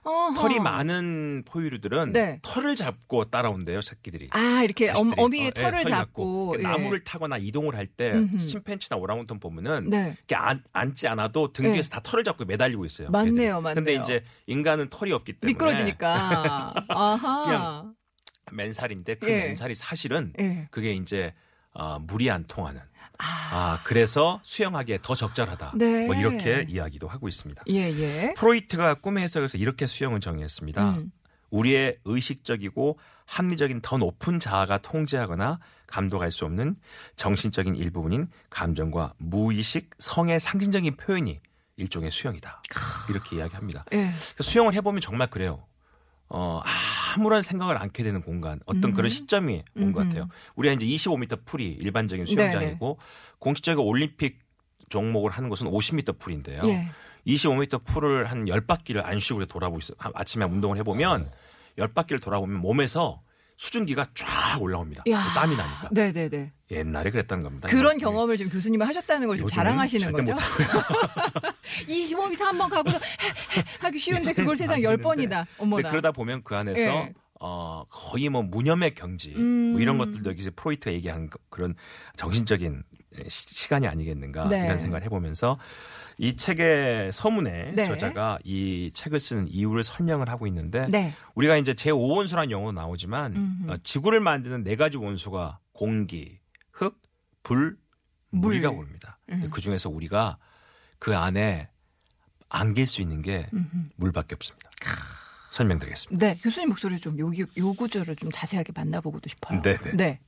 어허. 0.03 0.35
털이 0.39 0.59
많은 0.59 1.43
포유류들은 1.47 2.11
네. 2.11 2.39
털을 2.43 2.75
잡고 2.75 3.25
따라온대요, 3.25 3.81
새끼들이. 3.81 4.29
아 4.33 4.61
이렇게 4.63 4.89
엄, 4.91 5.09
자식들이. 5.09 5.23
어미의 5.23 5.45
어, 5.45 5.47
예, 5.47 5.51
털을 5.51 5.83
털 5.83 5.85
잡고 5.85 6.47
그 6.51 6.59
예. 6.59 6.61
나무를 6.61 7.03
타거나 7.03 7.37
이동을 7.37 7.75
할 7.75 7.87
때. 7.87 8.13
침팬치나 8.45 8.97
오랑우탄 8.99 9.39
보면은 9.39 9.89
네. 9.89 10.15
이렇게 10.17 10.35
안, 10.35 10.63
앉지 10.73 11.07
않아도 11.07 11.53
등 11.53 11.65
네. 11.65 11.71
뒤에서 11.71 11.89
다 11.89 12.01
털을 12.03 12.23
잡고 12.23 12.45
매달리고 12.45 12.85
있어요. 12.85 13.09
맞네요, 13.09 13.31
애들이. 13.33 13.61
맞네요. 13.61 13.73
근데 13.75 13.95
이제 13.95 14.23
인간은 14.45 14.89
털이 14.89 15.11
없기 15.11 15.39
때문에 15.39 15.53
미끄러지니까. 15.53 16.73
그냥 16.87 17.95
맨살인데 18.51 19.15
그 19.15 19.27
예. 19.29 19.37
맨살이 19.39 19.73
사실은 19.73 20.33
예. 20.39 20.67
그게 20.69 20.93
이제 20.93 21.33
어, 21.73 21.97
물이 21.99 22.29
안 22.29 22.45
통하는 22.45 22.79
아. 23.19 23.25
아 23.51 23.79
그래서 23.83 24.39
수영하기에 24.43 24.99
더 25.01 25.15
적절하다. 25.15 25.73
네. 25.75 26.05
뭐 26.05 26.15
이렇게 26.15 26.65
이야기도 26.67 27.07
하고 27.07 27.27
있습니다. 27.27 27.63
예 27.69 27.91
예. 27.91 28.33
프로이트가 28.35 28.95
꿈의 28.95 29.23
해석에서 29.23 29.57
이렇게 29.57 29.87
수영을 29.87 30.19
정의했습니다. 30.19 30.89
음. 30.91 31.11
우리의 31.49 31.97
의식적이고 32.03 32.99
합리적인 33.25 33.81
더 33.81 33.97
높은 33.97 34.39
자아가 34.39 34.77
통제하거나 34.79 35.59
감독할 35.87 36.31
수 36.31 36.45
없는 36.45 36.75
정신적인 37.15 37.75
일부분인 37.75 38.27
감정과 38.49 39.13
무의식 39.17 39.91
성의 39.97 40.39
상징적인 40.39 40.97
표현이 40.97 41.39
일종의 41.77 42.11
수영이다. 42.11 42.61
이렇게 43.09 43.37
이야기합니다. 43.37 43.85
예. 43.93 44.11
수영을 44.39 44.73
해보면 44.73 45.01
정말 45.01 45.29
그래요. 45.29 45.65
어, 46.29 46.61
아무런 47.15 47.41
생각을 47.41 47.77
않게 47.81 48.03
되는 48.03 48.21
공간, 48.21 48.59
어떤 48.65 48.93
그런 48.93 49.09
시점이 49.09 49.63
온 49.77 49.91
것. 49.91 50.07
같아요. 50.07 50.27
우리가 50.55 50.73
이제 50.73 50.85
25m 50.85 51.45
풀이 51.45 51.69
일반적인 51.69 52.25
수영장이고, 52.25 52.97
공식적인 53.39 53.83
올림픽 53.83 54.39
종목을 54.89 55.31
하는 55.31 55.49
곳은 55.49 55.67
50m 55.67 56.19
풀인데요. 56.19 56.61
예. 56.65 56.89
25m 57.27 57.83
풀을 57.85 58.25
한 58.25 58.45
10바퀴를 58.45 59.03
안 59.03 59.19
쉬고 59.19 59.45
돌아보고 59.45 59.79
있어요. 59.79 59.95
한 59.99 60.11
아침에 60.15 60.45
운동을 60.45 60.77
해보면 60.77 61.27
10바퀴를 61.77 62.21
돌아보면 62.21 62.59
몸에서 62.59 63.21
수증기가 63.57 64.05
쫙 64.13 64.61
올라옵니다. 64.61 65.03
야. 65.09 65.23
땀이 65.35 65.55
나니까. 65.55 65.89
네네네. 65.91 66.51
옛날에 66.71 67.11
그랬다는 67.11 67.43
겁니다. 67.43 67.67
그런 67.69 67.95
예. 67.95 67.99
경험을 67.99 68.37
지금 68.37 68.51
교수님이 68.51 68.83
하셨다는 68.83 69.27
걸 69.27 69.37
지금 69.37 69.49
자랑하시는 69.49 70.11
절대 70.11 70.31
거죠? 70.31 70.33
못하고요. 70.33 70.83
25m 71.87 72.39
한 72.39 72.57
번 72.57 72.69
가고서 72.69 72.99
하기 73.81 73.99
쉬운데 73.99 74.33
그걸 74.33 74.57
세상 74.57 74.75
안 74.75 74.81
10번이다. 74.81 75.17
근데 75.17 75.45
어머나. 75.57 75.89
그러다 75.89 76.11
보면 76.11 76.41
그 76.43 76.55
안에서 76.55 76.81
예. 76.81 77.13
어, 77.39 77.83
거의 77.89 78.29
뭐 78.29 78.41
무념의 78.43 78.95
경지 78.95 79.33
음. 79.35 79.71
뭐 79.73 79.81
이런 79.81 79.97
것들도 79.97 80.29
여기서 80.29 80.51
프로이트가 80.55 80.93
얘기한 80.93 81.27
그- 81.29 81.37
그런 81.49 81.75
정신적인 82.15 82.83
시- 83.29 83.55
시간이 83.55 83.87
아니겠는가 83.87 84.47
네. 84.49 84.65
이런 84.65 84.77
생각을 84.79 85.03
해보면서 85.03 85.57
이 86.17 86.35
책의 86.37 87.11
서문에 87.11 87.71
네. 87.73 87.83
저자가 87.85 88.39
이 88.43 88.91
책을 88.93 89.19
쓰는 89.19 89.47
이유를 89.49 89.83
설명을 89.83 90.29
하고 90.29 90.47
있는데 90.47 90.87
네. 90.87 91.13
우리가 91.35 91.57
이제 91.57 91.73
제5원소란 91.73 92.51
용어로 92.51 92.71
나오지만 92.71 93.35
음흠. 93.35 93.71
어, 93.71 93.77
지구를 93.83 94.19
만드는 94.21 94.63
네 94.63 94.75
가지 94.75 94.97
원소가 94.97 95.59
공기, 95.73 96.39
흙, 96.71 97.01
불, 97.43 97.77
물. 98.29 98.63
합니다. 98.65 99.17
음. 99.29 99.47
그 99.51 99.61
중에서 99.61 99.89
우리가 99.89 100.37
그 100.99 101.15
안에 101.17 101.69
안길 102.49 102.85
수 102.87 103.01
있는 103.01 103.21
게 103.21 103.47
음흠. 103.53 103.89
물밖에 103.97 104.35
없습니다. 104.35 104.69
설명드리겠습니다. 105.51 106.25
네. 106.27 106.35
교수님 106.41 106.69
목소리 106.69 106.99
좀 106.99 107.17
요, 107.19 107.29
요 107.57 107.73
구조를 107.73 108.15
좀 108.17 108.29
자세하게 108.31 108.73
만나보고도 108.75 109.29
싶어요. 109.29 109.61
네네. 109.61 109.91
네. 109.95 110.19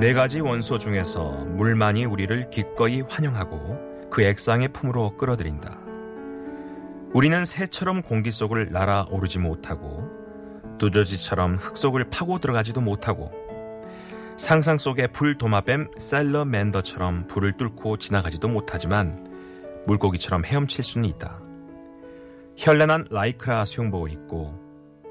네 0.00 0.14
가지 0.14 0.40
원소 0.40 0.78
중에서 0.78 1.44
물만이 1.44 2.06
우리를 2.06 2.48
기꺼이 2.48 3.02
환영하고 3.02 4.08
그 4.08 4.22
액상의 4.22 4.68
품으로 4.68 5.18
끌어들인다. 5.18 5.78
우리는 7.12 7.44
새처럼 7.44 8.00
공기 8.00 8.30
속을 8.30 8.70
날아오르지 8.72 9.38
못하고 9.38 10.08
두저지처럼 10.78 11.56
흙 11.56 11.76
속을 11.76 12.08
파고 12.08 12.38
들어가지도 12.38 12.80
못하고 12.80 13.30
상상 14.38 14.78
속의 14.78 15.08
불도마뱀 15.08 15.90
셀러맨더처럼 15.98 17.26
불을 17.26 17.58
뚫고 17.58 17.98
지나가지도 17.98 18.48
못하지만 18.48 19.26
물고기처럼 19.86 20.46
헤엄칠 20.46 20.82
수는 20.82 21.10
있다. 21.10 21.42
현란한 22.56 23.04
라이크라 23.10 23.66
수영복을 23.66 24.12
입고 24.12 24.58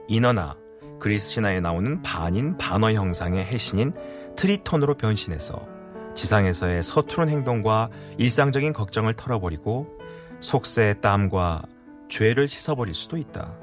인어나 0.08 0.58
그리스 1.00 1.34
신화에 1.34 1.60
나오는 1.60 2.02
반인 2.02 2.58
반어 2.58 2.92
형상의 2.92 3.46
해신인 3.46 3.94
트리톤으로 4.40 4.96
변신해서 4.96 5.68
지상에서의 6.16 6.82
서투른 6.82 7.28
행동과 7.28 7.90
일상적인 8.18 8.72
걱정을 8.72 9.14
털어버리고 9.14 10.00
속세의 10.40 11.02
땀과 11.02 11.64
죄를 12.08 12.48
씻어버릴 12.48 12.94
수도 12.94 13.18
있다. 13.18 13.54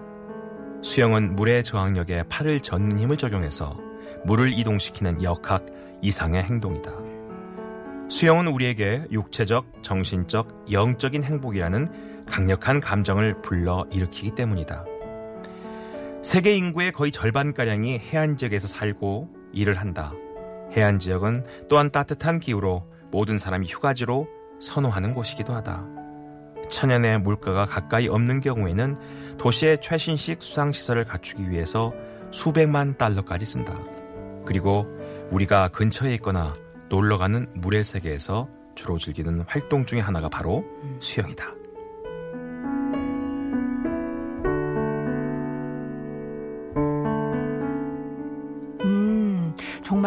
수영은 0.82 1.34
물의 1.34 1.64
저항력에 1.64 2.24
팔을 2.24 2.60
젓는 2.60 2.98
힘을 2.98 3.16
적용해서 3.16 3.80
물을 4.26 4.52
이동시키는 4.52 5.22
역학 5.22 5.64
이상의 6.02 6.42
행동이다. 6.42 6.92
수영은 8.10 8.46
우리에게 8.46 9.06
육체적, 9.10 9.82
정신적, 9.82 10.66
영적인 10.70 11.24
행복이라는 11.24 12.26
강력한 12.26 12.80
감정을 12.80 13.40
불러 13.40 13.86
일으키기 13.90 14.34
때문이다. 14.34 14.84
세계 16.20 16.54
인구의 16.54 16.92
거의 16.92 17.12
절반가량이 17.12 17.98
해안 17.98 18.36
지역에서 18.36 18.68
살고 18.68 19.30
일을 19.54 19.76
한다. 19.76 20.12
해안 20.76 20.98
지역은 20.98 21.44
또한 21.68 21.90
따뜻한 21.90 22.40
기후로 22.40 22.84
모든 23.10 23.38
사람이 23.38 23.66
휴가지로 23.66 24.28
선호하는 24.60 25.14
곳이기도 25.14 25.54
하다. 25.54 25.86
천연의 26.68 27.20
물가가 27.20 27.66
가까이 27.66 28.08
없는 28.08 28.40
경우에는 28.40 28.96
도시의 29.38 29.80
최신식 29.80 30.42
수상시설을 30.42 31.04
갖추기 31.04 31.50
위해서 31.50 31.92
수백만 32.30 32.94
달러까지 32.94 33.46
쓴다. 33.46 33.78
그리고 34.44 34.86
우리가 35.30 35.68
근처에 35.68 36.14
있거나 36.14 36.54
놀러 36.88 37.18
가는 37.18 37.46
물의 37.54 37.84
세계에서 37.84 38.48
주로 38.74 38.98
즐기는 38.98 39.44
활동 39.46 39.86
중에 39.86 40.00
하나가 40.00 40.28
바로 40.28 40.64
수영이다. 41.00 41.65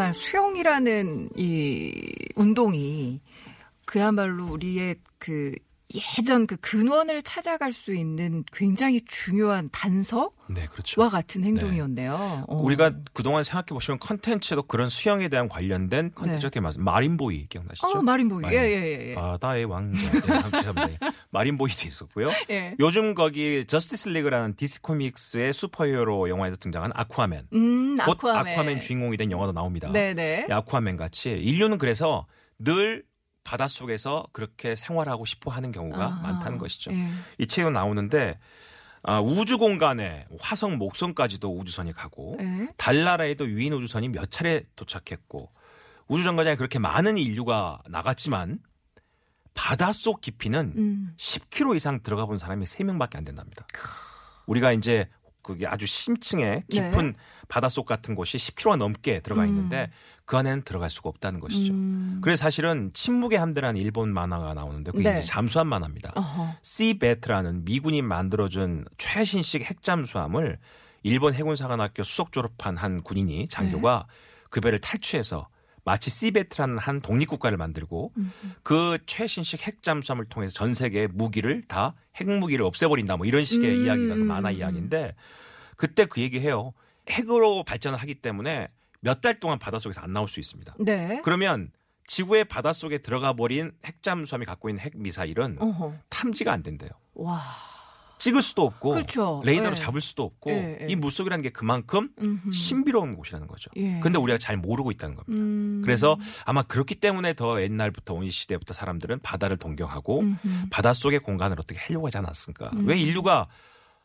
정말 0.09 0.13
수영이라는 0.13 1.29
이 1.35 1.91
운동이 2.35 3.21
그야말로 3.85 4.45
우리의 4.45 4.95
그 5.17 5.53
예전 5.95 6.45
그 6.45 6.55
근원을 6.57 7.23
찾아갈 7.23 7.73
수 7.73 7.95
있는 7.95 8.43
굉장히 8.53 9.01
중요한 9.07 9.67
단서와 9.71 10.29
네, 10.49 10.67
그렇죠. 10.67 11.09
같은 11.09 11.43
행동이었네요. 11.43 12.45
어. 12.47 12.55
우리가 12.57 12.93
그동안 13.13 13.43
생각해 13.43 13.65
보시면 13.69 13.97
컨텐츠도 13.99 14.63
그런 14.63 14.87
수영에 14.87 15.29
대한 15.29 15.49
관련된 15.49 16.11
컨텐츠가 16.13 16.49
되게 16.51 16.59
많습니다. 16.61 16.91
마린보이 16.91 17.47
기억나시죠? 17.47 17.87
어, 17.87 18.01
마린보이. 18.03 18.43
예, 18.45 18.57
마린- 18.57 18.59
예, 18.61 18.75
예. 18.75 19.09
예. 19.09 19.15
바다의 19.15 19.65
왕자. 19.65 19.99
예. 20.89 20.97
마린보이도 21.31 21.87
있었고요. 21.87 22.29
예. 22.51 22.75
요즘 22.79 23.15
거기 23.15 23.65
저스티스 23.65 24.09
리그라는 24.09 24.55
DC 24.57 24.83
코믹스의 24.83 25.53
슈퍼히어로 25.53 26.29
영화에서 26.29 26.57
등장한 26.57 26.91
아쿠아맨. 26.93 27.47
음, 27.53 27.95
곧 27.97 28.11
아쿠아맨. 28.19 28.53
아쿠아맨 28.53 28.81
주인공이 28.81 29.17
된 29.17 29.31
영화도 29.31 29.53
나옵니다. 29.53 29.91
네네. 29.91 30.45
이 30.49 30.51
아쿠아맨 30.53 30.97
같이 30.97 31.31
인류는 31.31 31.79
그래서 31.79 32.27
늘 32.59 33.03
바닷속에서 33.43 34.27
그렇게 34.31 34.75
생활하고 34.75 35.25
싶어 35.25 35.51
하는 35.51 35.71
경우가 35.71 36.05
아하. 36.05 36.21
많다는 36.21 36.57
것이죠. 36.57 36.91
예. 36.91 37.09
이 37.37 37.47
책에 37.47 37.69
나오는데 37.69 38.39
아, 39.01 39.19
우주 39.21 39.57
공간에 39.57 40.25
화성 40.39 40.77
목성까지도 40.77 41.57
우주선이 41.57 41.93
가고 41.93 42.37
예. 42.41 42.67
달나라에도 42.77 43.49
유인 43.49 43.73
우주선이 43.73 44.09
몇 44.09 44.29
차례 44.29 44.63
도착했고 44.75 45.51
우주 46.07 46.23
정거장에 46.23 46.55
그렇게 46.55 46.79
많은 46.79 47.17
인류가 47.17 47.81
나갔지만 47.87 48.59
바닷속 49.53 50.21
깊이는 50.21 50.73
음. 50.75 51.13
10km 51.17 51.75
이상 51.75 52.01
들어가 52.01 52.25
본 52.25 52.37
사람이 52.37 52.65
3명밖에 52.65 53.15
안 53.15 53.23
된답니다. 53.25 53.65
우리가 54.47 54.71
이제 54.71 55.09
그게 55.53 55.65
아주 55.65 55.85
심층에 55.85 56.63
깊은 56.69 57.15
바닷속 57.47 57.85
같은 57.85 58.15
곳이 58.15 58.37
10km가 58.37 58.77
넘게 58.77 59.19
들어가 59.21 59.45
있는데 59.45 59.89
그 60.25 60.37
안에는 60.37 60.61
들어갈 60.61 60.91
수가 60.91 61.09
없다는 61.09 61.39
것이죠. 61.39 61.73
음. 61.73 62.19
그래서 62.21 62.43
사실은 62.43 62.91
침묵의 62.93 63.39
함대라는 63.39 63.81
일본 63.81 64.13
만화가 64.13 64.53
나오는데 64.53 64.91
그게 64.91 65.11
네. 65.11 65.19
이제 65.19 65.27
잠수함 65.27 65.67
만화입니다. 65.67 66.13
어허. 66.15 66.53
시베트라는 66.61 67.65
미군이 67.65 68.03
만들어준 68.03 68.85
최신식 68.97 69.63
핵잠수함을 69.63 70.59
일본 71.01 71.33
해군사관학교 71.33 72.03
수석 72.03 72.31
졸업한 72.31 72.77
한 72.77 73.01
군인이 73.01 73.47
장교가 73.47 74.05
네. 74.07 74.13
그 74.51 74.61
배를 74.61 74.79
탈취해서 74.79 75.47
마치 75.83 76.09
시베트라는 76.09 76.77
한 76.77 77.01
독립국가를 77.01 77.57
만들고 77.57 78.11
음. 78.17 78.31
그 78.63 78.97
최신식 79.05 79.65
핵잠수함을 79.65 80.25
통해서 80.25 80.53
전 80.53 80.73
세계의 80.73 81.09
무기를 81.13 81.61
다 81.63 81.95
핵무기를 82.17 82.63
없애버린다 82.65 83.17
뭐 83.17 83.25
이런 83.25 83.45
식의 83.45 83.77
음. 83.77 83.85
이야기가 83.85 84.15
그 84.15 84.19
만화 84.21 84.51
이야기인데 84.51 85.15
그때 85.75 86.05
그 86.05 86.21
얘기해요. 86.21 86.73
핵으로 87.09 87.63
발전을 87.63 87.97
하기 87.99 88.15
때문에 88.15 88.67
몇 89.01 89.21
달 89.21 89.39
동안 89.39 89.57
바닷속에서 89.57 90.01
안 90.01 90.11
나올 90.13 90.27
수 90.27 90.39
있습니다. 90.39 90.75
네. 90.79 91.21
그러면 91.23 91.71
지구의 92.07 92.45
바닷속에 92.45 92.97
들어가 92.99 93.33
버린 93.33 93.71
핵잠수함이 93.85 94.45
갖고 94.45 94.67
있는 94.69 94.81
핵미사일은 94.83 95.57
어허. 95.59 95.93
탐지가 96.09 96.51
안 96.51 96.63
된대요. 96.63 96.89
와. 97.13 97.41
찍을 98.19 98.41
수도 98.41 98.63
없고 98.63 98.91
그렇죠. 98.91 99.41
레이더로 99.45 99.71
예. 99.71 99.75
잡을 99.75 100.01
수도 100.01 100.23
없고 100.23 100.51
예, 100.51 100.77
예. 100.81 100.87
이 100.87 100.95
물속이라는 100.95 101.41
게 101.41 101.49
그만큼 101.49 102.09
음흠. 102.21 102.51
신비로운 102.51 103.15
곳이라는 103.15 103.47
거죠. 103.47 103.71
예. 103.77 103.99
근데 104.01 104.17
우리가 104.19 104.37
잘 104.37 104.57
모르고 104.57 104.91
있다는 104.91 105.15
겁니다. 105.15 105.41
음. 105.41 105.81
그래서 105.83 106.17
아마 106.45 106.61
그렇기 106.61 106.95
때문에 106.95 107.33
더 107.33 107.61
옛날부터 107.61 108.13
원시 108.13 108.31
시대부터 108.31 108.73
사람들은 108.73 109.19
바다를 109.19 109.57
동경하고 109.57 110.19
음흠. 110.19 110.69
바닷속의 110.69 111.19
공간을 111.19 111.57
어떻게 111.59 111.79
하려고 111.79 112.07
하지 112.07 112.17
않았을까? 112.17 112.71
음. 112.73 112.87
왜 112.87 112.97
인류가 112.99 113.47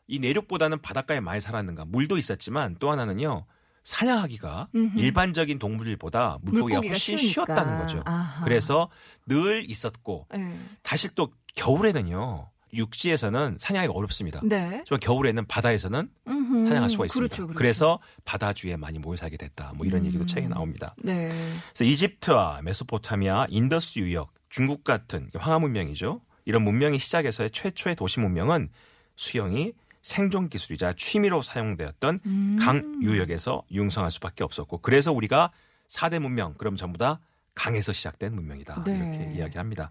이 0.07 0.19
내륙보다는 0.19 0.81
바닷가에 0.81 1.21
많이 1.21 1.41
살았는가? 1.41 1.85
물도 1.87 2.17
있었지만 2.17 2.77
또 2.79 2.91
하나는요. 2.91 3.47
사냥하기가 3.83 4.69
음흠. 4.75 4.99
일반적인 4.99 5.59
동물들보다 5.59 6.39
물고기가, 6.41 6.81
물고기가 6.81 6.93
훨씬. 6.93 7.19
쉬웠다는 7.19 7.79
거죠. 7.81 8.03
아하. 8.07 8.45
그래서 8.45 8.89
늘 9.27 9.69
있었고 9.69 10.27
예. 10.37 10.55
사실 10.85 11.11
또 11.15 11.31
겨울에는요. 11.57 12.51
육지에서는 12.77 13.57
사냥하기가 13.59 13.99
어렵습니다. 13.99 14.41
네. 14.45 14.79
하지만 14.81 15.01
겨울에는 15.01 15.47
바다에서는 15.47 16.09
음흠. 16.27 16.69
사냥할 16.69 16.91
수가 16.91 17.07
있습니다. 17.07 17.35
그렇죠, 17.35 17.47
그렇죠. 17.47 17.63
그래서 17.63 17.99
바닷가에 18.25 18.77
많이 18.77 18.99
모여 18.99 19.17
살게 19.17 19.37
됐다. 19.37 19.73
뭐 19.77 19.87
이런 19.87 20.03
음. 20.03 20.07
얘기도 20.07 20.27
책에 20.27 20.49
나옵니다. 20.49 20.95
네. 20.99 21.29
그래서 21.73 21.85
이집트와 21.85 22.61
메소포타미아, 22.63 23.47
인더스 23.49 23.99
유역, 23.99 24.33
중국 24.49 24.85
같은 24.85 25.29
황하 25.35 25.59
문명이죠. 25.59 26.21
이런 26.45 26.63
문명이 26.63 26.99
시작해서의 26.99 27.51
최초의 27.51 27.97
도시 27.97 28.21
문명은 28.21 28.69
수영이 29.17 29.73
생존 30.03 30.51
기술이자 30.51 30.93
취미로 30.93 31.41
사용되었던 31.41 32.21
음. 32.27 32.59
강 32.61 33.03
유역에서 33.03 33.63
융성할 33.73 34.11
수밖에 34.11 34.45
없었고 34.45 34.79
그래서 34.79 35.13
우리가 35.13 35.51
4대 35.89 36.19
문명 36.19 36.55
그럼 36.55 36.77
전부 36.77 36.99
다 36.99 37.21
강에서 37.55 37.93
시작된 37.93 38.35
문명이다 38.35 38.85
네. 38.85 38.97
이렇게 38.97 39.33
이야기합니다. 39.37 39.91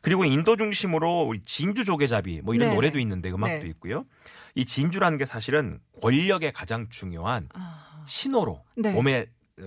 그리고 0.00 0.24
인도 0.24 0.56
중심으로 0.56 1.22
우리 1.22 1.42
진주 1.42 1.84
조개잡이 1.84 2.40
뭐 2.42 2.54
이런 2.54 2.70
네. 2.70 2.74
노래도 2.74 2.98
있는데 2.98 3.30
음악도 3.30 3.64
네. 3.64 3.68
있고요. 3.68 4.04
이 4.54 4.64
진주라는 4.64 5.18
게 5.18 5.26
사실은 5.26 5.80
권력의 6.00 6.52
가장 6.52 6.88
중요한 6.88 7.48
아. 7.54 8.04
신호로 8.06 8.64
네. 8.76 8.92
몸에 8.92 9.26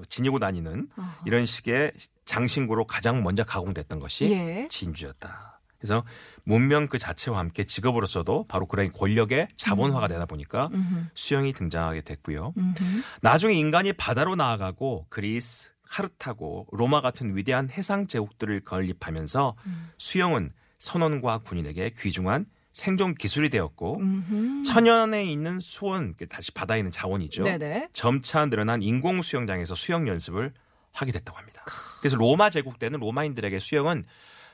지니고 0.10 0.40
다니는 0.40 0.90
아하. 0.98 1.22
이런 1.26 1.46
식의 1.46 1.94
장신구로 2.26 2.86
가장 2.86 3.24
먼저 3.24 3.44
가공됐던 3.44 4.00
것이 4.00 4.26
예. 4.32 4.68
진주였다. 4.70 5.62
그래서 5.78 6.04
문명 6.44 6.88
그 6.88 6.98
자체와 6.98 7.38
함께 7.38 7.64
직업으로서도 7.64 8.48
바로 8.48 8.66
그런 8.66 8.92
권력의 8.92 9.50
자본화가 9.58 10.08
되다 10.08 10.26
보니까 10.26 10.70
음흠. 10.74 11.06
수영이 11.14 11.54
등장하게 11.54 12.02
됐고요. 12.02 12.54
음흠. 12.58 13.04
나중에 13.22 13.54
인간이 13.54 13.94
바다로 13.94 14.36
나아가고 14.36 15.06
그리스, 15.10 15.70
카르타고, 15.90 16.68
로마 16.72 17.02
같은 17.02 17.36
위대한 17.36 17.70
해상 17.70 18.08
제국들을 18.08 18.62
건립하면서 18.62 19.56
음. 19.66 19.90
수영은 19.98 20.52
선원과 20.80 21.40
군인에게 21.40 21.92
귀중한 21.98 22.46
생존 22.78 23.16
기술이 23.16 23.50
되었고 23.50 23.98
음흠. 23.98 24.64
천연에 24.64 25.26
있는 25.26 25.60
수원, 25.60 26.14
다시 26.30 26.52
바다에 26.52 26.78
있는 26.78 26.92
자원이죠. 26.92 27.44
네네. 27.44 27.90
점차 27.92 28.46
늘어난 28.46 28.84
인공 28.84 29.24
수영장에서 29.24 29.74
수영 29.74 30.08
연습을 30.08 30.54
하게 30.94 31.12
됐다고 31.12 31.40
합니다. 31.40 31.64
그래서 32.02 32.18
로마 32.18 32.52
제국 32.52 32.78
때는 32.78 33.00
로마인들에게 33.00 33.60
수영은 33.60 34.04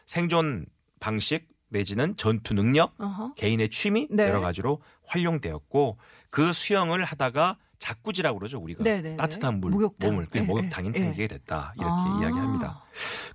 생존 0.06 0.66
방식 1.02 1.50
내지는 1.68 2.16
전투 2.16 2.54
능력, 2.54 2.94
어허. 2.98 3.34
개인의 3.34 3.70
취미 3.70 4.08
네. 4.10 4.30
여러 4.30 4.40
가지로 4.40 4.82
활용되었고 5.06 5.98
그 6.30 6.54
수영을 6.54 7.04
하다가 7.04 7.58
자꾸지라고 7.84 8.40
그러죠 8.40 8.60
우리가 8.60 8.82
네네네. 8.82 9.18
따뜻한 9.18 9.60
물 9.60 9.72
목욕탕. 9.72 10.10
몸을 10.10 10.28
그 10.30 10.40
예, 10.40 10.44
목욕탕이 10.44 10.92
예, 10.96 11.00
생기게 11.00 11.28
됐다 11.28 11.74
이렇게 11.76 11.92
아. 11.92 12.20
이야기합니다. 12.22 12.86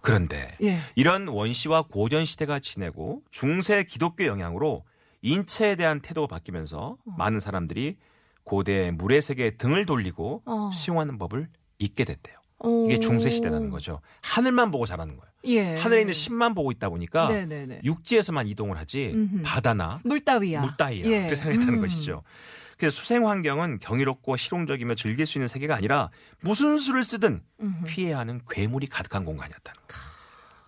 그런데 0.01 0.57
예. 0.63 0.79
이런 0.95 1.29
원시와 1.29 1.83
고전 1.83 2.25
시대가 2.25 2.59
지내고 2.59 3.23
중세 3.31 3.85
기독교 3.85 4.25
영향으로 4.25 4.85
인체에 5.21 5.77
대한 5.77 6.01
태도가 6.01 6.29
바뀌면서 6.29 6.97
어. 7.05 7.15
많은 7.19 7.41
사람들이 7.41 7.99
고대 8.43 8.91
물의 8.91 9.21
세계에 9.21 9.51
등을 9.59 9.85
돌리고 9.85 10.43
어. 10.47 10.71
수용하는 10.73 11.19
법을 11.19 11.49
잊게 11.79 12.05
됐대요. 12.05 12.39
오. 12.61 12.87
이게 12.87 12.99
중세 12.99 13.29
시대라는 13.29 13.69
거죠. 13.69 14.01
하늘만 14.23 14.71
보고 14.71 14.87
자라는 14.87 15.19
거예요. 15.19 15.31
예. 15.45 15.75
하늘에 15.75 16.01
있는 16.01 16.15
신만 16.15 16.55
보고 16.55 16.73
있다 16.73 16.89
보니까 16.89 17.29
네네네. 17.29 17.83
육지에서만 17.85 18.47
이동을 18.47 18.79
하지 18.79 19.11
음흠. 19.13 19.43
바다나 19.43 20.01
물 20.05 20.21
따위야. 20.21 20.63
물 20.63 20.71
따위야 20.79 21.05
예. 21.05 21.19
그렇게 21.19 21.37
생각했다는 21.37 21.75
음. 21.75 21.81
것이죠. 21.83 22.23
그래서 22.79 22.97
수생 22.97 23.27
환경은 23.29 23.81
경이롭고 23.81 24.37
실용적이며 24.37 24.95
즐길 24.95 25.27
수 25.27 25.39
있는 25.39 25.49
세계가 25.49 25.75
아니라 25.75 26.11
무슨 26.41 26.79
수를 26.79 27.03
쓰든 27.03 27.43
음흠. 27.61 27.85
피해야 27.87 28.19
하는 28.19 28.41
괴물이 28.49 28.87
가득한 28.87 29.25
공간이었다는 29.25 29.81
거. 29.89 29.95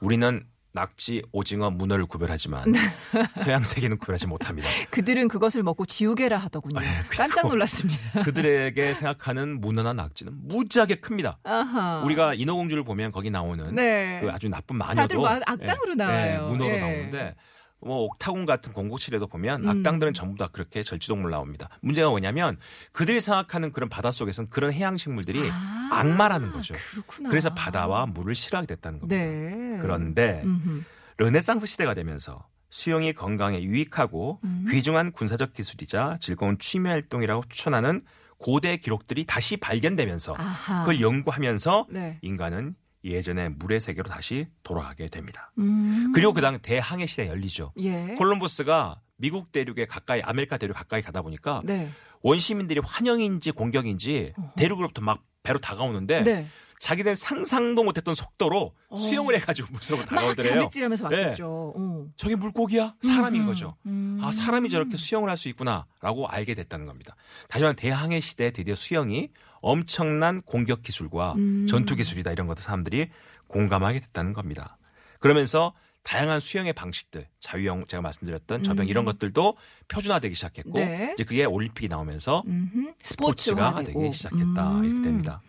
우리는 0.01 0.45
낙지, 0.73 1.23
오징어, 1.33 1.71
문어를 1.71 2.07
구별하지만 2.07 2.71
네. 2.71 2.79
서양 3.37 3.63
세계는 3.63 3.99
구별하지 3.99 4.29
못합니다. 4.29 4.69
그들은 4.91 5.27
그것을 5.27 5.65
먹고 5.65 5.85
지우개라 5.85 6.39
하더군요. 6.39 6.81
예, 6.81 6.87
그리고 7.09 7.23
깜짝 7.25 7.49
놀랐습니다. 7.49 8.23
그들에게 8.23 8.95
생각하는 8.95 9.61
문어나 9.61 9.93
낙지는 9.93 10.33
무지하게 10.47 10.97
큽니다. 10.97 11.39
아하. 11.43 12.03
우리가 12.05 12.35
인어공주를 12.35 12.85
보면 12.85 13.11
거기 13.11 13.31
나오는 13.31 13.75
네. 13.75 14.21
그 14.23 14.31
아주 14.31 14.49
나쁜 14.49 14.77
마녀도 14.77 15.01
다들 15.01 15.19
마- 15.19 15.41
악당으로 15.45 15.91
예, 15.93 15.95
나와요. 15.97 16.45
예, 16.45 16.49
문어로 16.53 16.71
예. 16.71 16.81
나오는데 16.81 17.35
뭐 17.83 18.05
옥타곤 18.05 18.47
같은 18.47 18.73
공고칠에도 18.73 19.27
보면 19.27 19.65
음. 19.65 19.69
악당들은 19.69 20.15
전부 20.15 20.39
다 20.39 20.49
그렇게 20.53 20.83
절지동물 20.83 21.31
나옵니다. 21.31 21.69
문제가 21.81 22.11
뭐냐면 22.11 22.59
그들이 22.93 23.21
생각하는 23.21 23.73
그런 23.73 23.89
바닷속에서는 23.89 24.51
그런 24.51 24.73
해양 24.73 24.97
식물들이 24.97 25.49
아, 25.51 25.89
악마라는 25.93 26.53
거죠. 26.53 26.75
그렇구나. 26.91 27.31
그래서 27.31 27.55
바다와 27.55 28.07
물을 28.07 28.35
싫어하게 28.35 28.67
됐다는 28.67 29.01
겁니다. 29.01 29.17
네. 29.17 29.79
그런데 29.81 30.43
음흠. 30.45 30.83
르네상스 31.19 31.67
시대가 31.67 31.95
되면서 31.95 32.47
수영이 32.71 33.15
건강에 33.15 33.63
유익하고 33.63 34.41
음. 34.45 34.67
귀중한 34.71 35.13
군사적 35.13 35.53
기술이자 35.53 36.19
즐거운 36.21 36.57
취미 36.59 36.89
활동이라고 36.89 37.45
추천하는 37.49 38.03
고대 38.39 38.77
기록들이 38.79 39.27
다시 39.27 39.57
발견되면서 39.57 40.35
아하. 40.39 40.81
그걸 40.81 41.01
연구하면서 41.01 41.87
네. 41.91 42.19
인간은 42.23 42.75
예전의 43.05 43.51
물의 43.51 43.81
세계로 43.81 44.09
다시 44.09 44.47
돌아가게 44.63 45.07
됩니다. 45.07 45.53
음. 45.59 46.13
그리고 46.15 46.33
그 46.33 46.41
다음 46.41 46.59
대항해 46.61 47.07
시대 47.07 47.29
열리죠. 47.29 47.73
예. 47.79 48.15
콜럼버스가 48.19 49.01
미국 49.17 49.53
대륙에 49.53 49.87
가까이 49.87 50.21
아메리카 50.23 50.57
대륙 50.59 50.75
가까이 50.75 51.03
가다 51.03 51.23
보니까 51.23 51.61
네. 51.65 51.91
원주민들이 52.23 52.81
환영인지 52.85 53.53
공격인지 53.53 54.35
대륙으로부터 54.57 55.01
막 55.03 55.23
배로 55.43 55.59
다가오는데 55.59 56.23
네. 56.23 56.47
자기들 56.79 57.15
상상도 57.15 57.85
못했던 57.85 58.15
속도로 58.15 58.75
어. 58.89 58.97
수영을 58.97 59.35
해가지고 59.37 59.69
물속으로 59.73 60.07
막 60.07 60.15
다가오더래요. 60.15 60.53
자맥질하면서 60.55 61.09
네. 61.11 61.17
왔겠죠. 61.25 61.75
어. 61.77 62.07
저게 62.17 62.37
물고기야? 62.37 62.95
사람인 63.03 63.43
음흠. 63.43 63.51
거죠. 63.51 63.77
음. 63.85 64.19
아, 64.23 64.33
사람이 64.33 64.71
저렇게 64.71 64.97
수영을 64.97 65.29
할 65.29 65.37
수 65.37 65.49
있구나라고 65.49 66.27
알게 66.29 66.55
됐다는 66.55 66.87
겁니다. 66.87 67.17
다시 67.49 67.65
말해 67.65 67.77
대항해 67.77 68.21
시대에 68.21 68.51
드디어 68.51 68.75
수영이 68.75 69.29
엄청난 69.61 70.43
공격 70.43 70.83
기술과 70.83 71.35
음. 71.35 71.67
전투 71.69 71.97
기술이다 71.97 72.33
이런 72.33 72.47
것도 72.47 72.61
사람들이 72.61 73.11
공감하게 73.47 74.01
됐다는 74.01 74.33
겁니다. 74.33 74.79
그러면서 75.19 75.75
다양한 76.03 76.41
수영의 76.41 76.73
방식들, 76.73 77.29
자유형 77.41 77.87
제가 77.87 78.01
말씀드렸던 78.01 78.63
저병 78.63 78.89
이런 78.89 79.05
것들도 79.05 79.57
표준화되기 79.89 80.35
시작했고 80.35 80.71
음. 80.71 80.75
네. 80.75 81.11
이제 81.15 81.25
그게 81.25 81.45
올림픽이 81.45 81.89
나오면서 81.89 82.43
음흠. 82.47 82.95
스포츠가 83.03 83.71
스포츠화되고. 83.71 84.03
되기 84.03 84.13
시작했다 84.15 84.71
음. 84.71 84.85
이렇게 84.85 85.03
됩니다. 85.03 85.43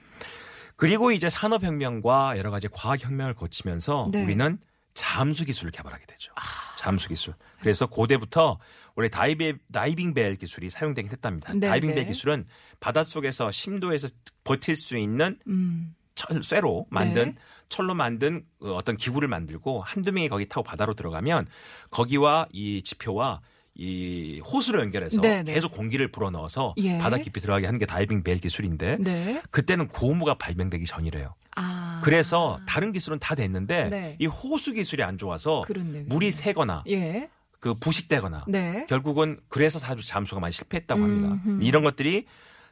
그리고 0.76 1.12
이제 1.12 1.30
산업혁명과 1.30 2.38
여러 2.38 2.52
가지 2.52 2.68
과학혁명을 2.68 3.34
거치면서 3.36 4.10
네. 4.12 4.22
아. 4.22 4.26
우리는 4.26 4.58
잠수 4.94 5.46
기술을 5.46 5.72
개발하게 5.72 6.06
되죠. 6.06 6.34
잠수 6.82 7.10
기술. 7.10 7.36
그래서 7.60 7.86
고대부터 7.86 8.58
원래 8.96 9.08
다이빙, 9.08 9.60
다이빙 9.72 10.16
벨 10.16 10.36
기술이 10.36 10.72
사용되긴 10.72 11.12
했답니다. 11.12 11.54
네, 11.54 11.68
다이빙 11.68 11.94
벨 11.94 12.04
네. 12.04 12.06
기술은 12.06 12.48
바닷속에서 12.80 13.52
심도에서 13.52 14.08
버틸 14.44 14.76
수 14.76 14.98
있는 14.98 15.38
음. 15.46 15.94
철, 16.16 16.44
쇠로 16.44 16.88
만든 16.90 17.26
네. 17.26 17.36
철로 17.70 17.94
만든 17.94 18.44
어, 18.62 18.72
어떤 18.72 18.98
기구를 18.98 19.28
만들고 19.28 19.84
한두 19.84 20.12
명이 20.12 20.30
거기 20.30 20.48
타고 20.50 20.64
바다로 20.64 20.96
들어가면 20.96 21.46
거기와 21.92 22.48
이 22.52 22.82
지표와 22.82 23.42
이 23.76 24.40
호스로 24.40 24.82
연결해서 24.82 25.22
네, 25.22 25.44
네. 25.44 25.54
계속 25.54 25.72
공기를 25.72 26.12
불어넣어서 26.12 26.74
예. 26.78 26.98
바다 26.98 27.18
깊이 27.18 27.40
들어가게 27.42 27.68
하는 27.68 27.80
게 27.80 27.86
다이빙 27.86 28.24
벨 28.24 28.40
기술인데 28.40 28.98
네. 29.00 29.42
그때는 29.52 29.88
고무가 29.88 30.34
발명되기 30.34 30.86
전이래요. 30.86 31.36
아. 31.56 32.02
그래서 32.04 32.60
다른 32.66 32.92
기술은 32.94 33.20
다 33.20 33.36
됐는데 33.36 33.90
네. 33.90 34.16
이 34.20 34.26
호스 34.26 34.74
기술이 34.74 35.04
안 35.04 35.18
좋아서 35.18 35.62
그렇네. 35.68 36.02
물이 36.08 36.32
새거나 36.32 36.84
예. 36.90 37.30
그 37.60 37.74
부식되거나 37.76 38.46
네. 38.48 38.86
결국은 38.90 39.40
그래서 39.48 39.78
사주 39.80 40.06
잠수가 40.06 40.42
많이 40.42 40.52
실패했다고 40.52 41.02
합니다. 41.02 41.28
음흠. 41.46 41.64
이런 41.64 41.84
것들이 41.84 42.26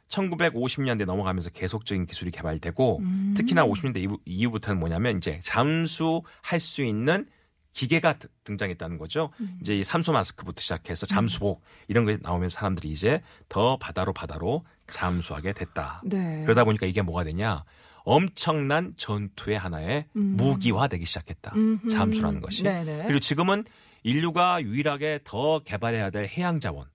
1950년대 0.08 1.04
넘어가면서 1.04 1.50
계속적인 1.50 2.06
기술이 2.06 2.30
개발되고 2.32 2.98
음. 2.98 3.34
특히나 3.36 3.64
50년대 3.66 3.98
이후, 3.98 4.18
이후부터는 4.24 4.80
뭐냐면 4.80 5.16
이제 5.18 5.38
잠수할 5.44 6.58
수 6.58 6.82
있는 6.82 7.26
기계가 7.72 8.14
드- 8.18 8.26
등장했다는 8.42 8.98
거죠. 8.98 9.30
음. 9.38 9.58
이제 9.60 9.78
이 9.78 9.84
산소 9.84 10.10
마스크부터 10.12 10.60
시작해서 10.60 11.06
잠수복 11.06 11.62
이런 11.86 12.04
게 12.04 12.18
나오면서 12.20 12.54
사람들이 12.58 12.88
이제 12.90 13.22
더 13.48 13.76
바다로 13.76 14.12
바다로 14.12 14.64
잠수하게 14.88 15.52
됐다. 15.52 16.02
네. 16.04 16.42
그러다 16.42 16.64
보니까 16.64 16.86
이게 16.86 17.00
뭐가 17.02 17.22
되냐? 17.22 17.64
엄청난 18.04 18.94
전투의 18.96 19.58
하나의 19.58 20.06
음. 20.16 20.36
무기화되기 20.36 21.04
시작했다. 21.04 21.52
음흠. 21.54 21.88
잠수라는 21.88 22.40
것이. 22.40 22.62
네네. 22.62 23.04
그리고 23.04 23.20
지금은 23.20 23.64
인류가 24.02 24.62
유일하게 24.62 25.20
더 25.24 25.60
개발해야 25.60 26.10
될 26.10 26.26
해양 26.26 26.60
자원, 26.60 26.86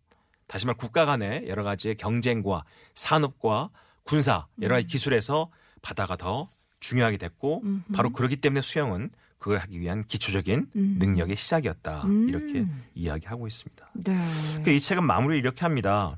다시 0.47 0.65
말해 0.65 0.77
국가 0.77 1.05
간의 1.05 1.45
여러 1.47 1.63
가지의 1.63 1.95
경쟁과 1.95 2.63
산업과 2.93 3.69
군사 4.03 4.47
여러 4.61 4.75
가지 4.75 4.87
기술에서 4.87 5.49
바다가 5.81 6.15
더 6.15 6.49
중요하게 6.79 7.17
됐고 7.17 7.61
음. 7.63 7.83
음흠. 7.87 7.95
바로 7.95 8.11
그렇기 8.11 8.37
때문에 8.37 8.61
수영은 8.61 9.09
그걸 9.37 9.59
하기 9.59 9.79
위한 9.79 10.03
기초적인 10.07 10.67
음. 10.75 10.95
능력의 10.99 11.35
시작이었다 11.35 12.03
음. 12.05 12.29
이렇게 12.29 12.65
이야기하고 12.95 13.47
있습니다. 13.47 13.91
네. 14.05 14.17
그이 14.63 14.79
책은 14.79 15.03
마무리를 15.03 15.39
이렇게 15.39 15.61
합니다. 15.61 16.17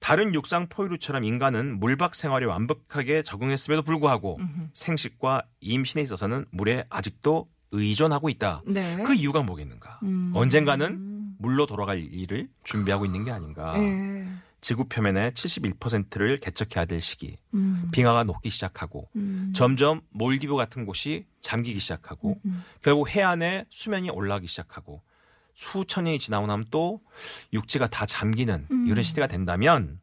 다른 0.00 0.34
육상 0.34 0.68
포유류처럼 0.68 1.24
인간은 1.24 1.80
물박 1.80 2.14
생활에 2.14 2.46
완벽하게 2.46 3.22
적응했음에도 3.22 3.82
불구하고 3.82 4.38
음흠. 4.40 4.68
생식과 4.72 5.42
임신에 5.60 6.02
있어서는 6.02 6.46
물에 6.50 6.84
아직도 6.88 7.48
의존하고 7.72 8.28
있다. 8.28 8.62
네. 8.66 9.02
그 9.02 9.14
이유가 9.14 9.42
뭐겠는가? 9.42 10.00
음. 10.04 10.32
언젠가는 10.34 11.34
물로 11.38 11.66
돌아갈 11.66 12.00
일을 12.00 12.48
준비하고 12.64 13.04
있는 13.04 13.24
게 13.24 13.30
아닌가? 13.30 13.74
예. 13.78 14.26
지구 14.60 14.86
표면의 14.86 15.32
71%를 15.32 16.38
개척해야 16.38 16.84
될 16.84 17.00
시기. 17.00 17.36
음. 17.54 17.88
빙하가 17.92 18.24
녹기 18.24 18.50
시작하고 18.50 19.08
음. 19.16 19.52
점점 19.54 20.00
몰디브 20.10 20.56
같은 20.56 20.84
곳이 20.84 21.26
잠기기 21.40 21.78
시작하고 21.78 22.40
음. 22.44 22.64
결국 22.82 23.08
해안의 23.08 23.66
수면이 23.70 24.10
올라가기 24.10 24.48
시작하고 24.48 25.02
수천 25.58 26.04
년이 26.04 26.20
지나고 26.20 26.46
나면 26.46 26.66
또 26.70 27.02
육지가 27.52 27.88
다 27.88 28.06
잠기는 28.06 28.66
음. 28.70 28.86
이런 28.86 29.02
시대가 29.02 29.26
된다면 29.26 30.00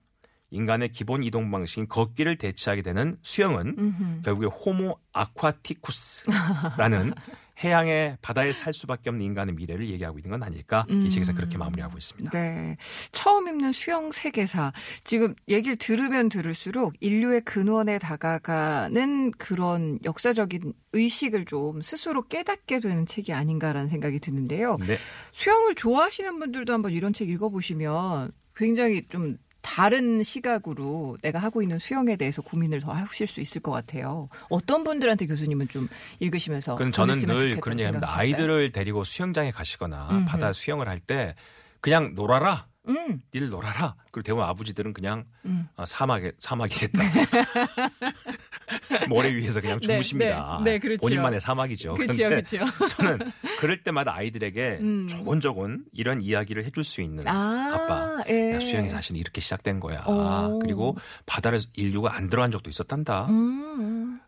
인간의 0.52 0.92
기본 0.92 1.24
이동 1.24 1.50
방식인 1.50 1.88
걷기를 1.88 2.38
대체하게 2.38 2.82
되는 2.82 3.18
수영은 3.22 3.76
음흠. 3.78 4.22
결국에 4.24 4.48
호모 4.48 5.00
아쿠아티쿠스라는 5.14 7.14
해양의 7.64 8.18
바다에 8.22 8.52
살 8.54 8.74
수밖에 8.74 9.10
없는 9.10 9.26
인간의 9.26 9.56
미래를 9.56 9.90
얘기하고 9.90 10.20
있는 10.20 10.32
건 10.32 10.44
아닐까 10.44 10.86
이 10.90 11.10
책에서 11.10 11.34
그렇게 11.34 11.58
마무리하고 11.58 11.98
있습니다. 11.98 12.32
네. 12.32 12.78
처음 13.12 13.48
읽는 13.48 13.72
수영 13.72 14.12
세계사. 14.12 14.74
지금 15.04 15.36
얘기를 15.48 15.78
들으면 15.78 16.30
들을수록 16.30 16.94
인류의 17.00 17.42
근원에 17.42 17.98
다가가는 18.00 19.32
그런 19.32 20.00
역사적인 20.04 20.74
의식을 20.94 21.46
좀 21.46 21.82
스스로 21.82 22.24
깨닫게 22.24 22.80
되는 22.80 23.06
책이 23.06 23.34
아닌가라는 23.34 23.90
생각이 23.90 24.20
드는데요. 24.20 24.78
네. 24.86 24.98
수영을 25.32 25.76
좋아하시는 25.76 26.40
분들도 26.40 26.74
한번 26.74 26.92
이런 26.92 27.14
책 27.14 27.30
읽어보시면 27.30 28.32
굉장히 28.56 29.06
좀 29.10 29.38
다른 29.66 30.22
시각으로 30.22 31.18
내가 31.24 31.40
하고 31.40 31.64
있는 31.64 31.80
수영에 31.80 32.16
대해서 32.18 32.44
고민을 32.44 32.82
더 32.82 32.92
하실 32.92 33.26
수 33.26 33.42
있을 33.42 33.62
것 33.62 33.72
같아요. 33.72 34.30
어떤 34.50 34.84
분들한테 34.84 35.26
교수님은 35.26 35.70
좀 35.70 35.90
읽으시면서 36.20 36.76
그건 36.76 36.92
저는 36.92 37.16
늘 37.16 37.60
그런 37.60 37.80
얘기합니다. 37.80 38.16
아이들을 38.16 38.72
데리고 38.72 39.04
수영장에 39.04 39.50
가시거나 39.50 40.10
음흠. 40.12 40.26
바다 40.26 40.54
수영을 40.54 40.88
할 40.88 41.00
때 41.00 41.34
그냥 41.82 42.14
놀아라. 42.16 42.68
음, 42.88 43.22
니들 43.34 43.50
놀아라. 43.50 43.96
그리고 44.12 44.24
대부분 44.24 44.46
아버지들은 44.46 44.94
그냥 44.94 45.26
음. 45.46 45.68
어, 45.76 45.86
사막에 45.86 46.34
사막이 46.38 46.76
됐다. 46.76 47.00
모래 49.10 49.34
위에서 49.34 49.62
그냥 49.62 49.80
네, 49.80 49.88
주무십니다. 49.88 50.60
네, 50.64 50.72
네, 50.72 50.80
그렇죠. 50.80 51.02
본인만의 51.02 51.42
사막이죠. 51.42 51.96
그렇죠, 51.96 52.30
그렇죠. 52.30 52.58
저는 52.96 53.20
그럴 53.60 53.84
때마다 53.84 54.16
아이들에게 54.16 54.80
음. 54.82 55.08
조곤조곤 55.08 55.86
이런 55.94 56.22
이야기를 56.22 56.66
해줄 56.66 56.84
수 56.84 57.02
있는 57.02 57.28
아, 57.28 57.72
아빠. 57.74 58.24
예. 58.30 58.54
야, 58.54 58.60
수영이 58.60 58.90
사실 58.90 59.18
이렇게 59.18 59.42
시작된 59.42 59.80
거야. 59.80 60.04
오. 60.06 60.60
그리고 60.60 60.98
바다를 61.26 61.60
인류가 61.74 62.16
안 62.16 62.30
들어간 62.30 62.52
적도 62.52 62.70
있었단다. 62.70 63.26
음, 63.26 64.20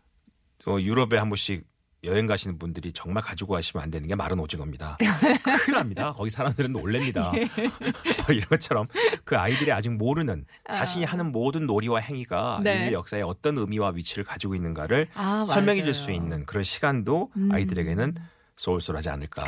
어, 0.66 0.78
유럽에 0.80 1.18
한 1.18 1.28
번씩 1.28 1.64
여행 2.04 2.26
가시는 2.26 2.58
분들이 2.58 2.92
정말 2.92 3.22
가지고 3.22 3.54
가시면 3.54 3.82
안 3.82 3.90
되는 3.90 4.06
게 4.06 4.14
마른 4.14 4.38
오징어입니다. 4.38 4.98
큰일 5.64 5.78
납니다. 5.78 6.12
거기 6.12 6.30
사람들은 6.30 6.72
놀랍니다. 6.72 7.32
예. 7.34 7.48
뭐 7.58 8.26
이런 8.30 8.48
것처럼 8.48 8.86
그 9.24 9.36
아이들이 9.36 9.72
아직 9.72 9.90
모르는 9.90 10.46
자신이 10.72 11.04
하는 11.04 11.32
모든 11.32 11.66
놀이와 11.66 11.98
행위가 12.00 12.60
네. 12.62 12.84
인류 12.84 12.92
역사에 12.94 13.22
어떤 13.22 13.58
의미와 13.58 13.90
위치를 13.90 14.24
가지고 14.24 14.54
있는가를 14.54 15.08
아, 15.14 15.44
설명해 15.46 15.84
줄. 15.84 15.88
수 15.94 16.12
있는 16.12 16.44
그런 16.44 16.62
시간도 16.62 17.30
음. 17.36 17.48
아이들에게는 17.50 18.14
쏠쏠하지 18.56 19.08
않을까. 19.08 19.42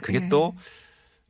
그게 0.00 0.20
예. 0.22 0.28
또 0.28 0.54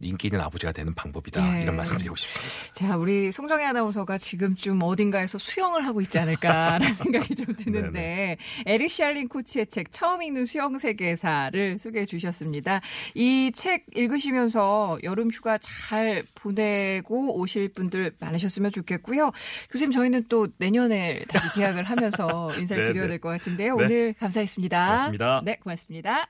인기 0.02 0.28
있는 0.28 0.40
아버지가 0.40 0.72
되는 0.72 0.92
방법이다. 0.94 1.58
예. 1.58 1.62
이런 1.62 1.76
말씀 1.76 1.98
드리고 1.98 2.16
싶습니다. 2.16 2.74
자, 2.74 2.96
우리 2.96 3.30
송정혜 3.32 3.64
아나운서가 3.64 4.18
지금쯤 4.18 4.80
어딘가에서 4.82 5.38
수영을 5.38 5.86
하고 5.86 6.00
있지 6.00 6.18
않을까라는 6.18 6.92
생각이 6.94 7.34
좀 7.34 7.54
드는데 7.56 8.36
에릭 8.66 8.90
샬린 8.90 9.28
코치의 9.28 9.66
책 9.68 9.92
처음 9.92 10.22
읽는 10.22 10.46
수영 10.46 10.78
세계사를 10.78 11.78
소개해 11.78 12.06
주셨습니다. 12.06 12.80
이 13.14 13.50
책 13.54 13.84
읽으시면서 13.94 14.98
여름 15.04 15.30
휴가 15.30 15.58
잘 15.58 16.24
보내고 16.34 17.38
오실 17.38 17.68
분들 17.68 18.12
많으셨으면 18.18 18.70
좋겠고요. 18.72 19.30
교수님 19.70 19.90
저희는 19.92 20.24
또 20.28 20.48
내년에 20.58 21.24
다시 21.28 21.48
계약을 21.54 21.84
하면서 21.84 22.52
인사를 22.58 22.84
네, 22.84 22.92
드려야 22.92 23.06
네. 23.06 23.10
될것 23.12 23.32
같은데요. 23.38 23.76
네. 23.76 23.84
오늘 23.84 24.14
감사했습니다. 24.14 24.86
고맙습니다. 24.86 25.42
네, 25.44 25.56
고맙습니다. 25.56 26.28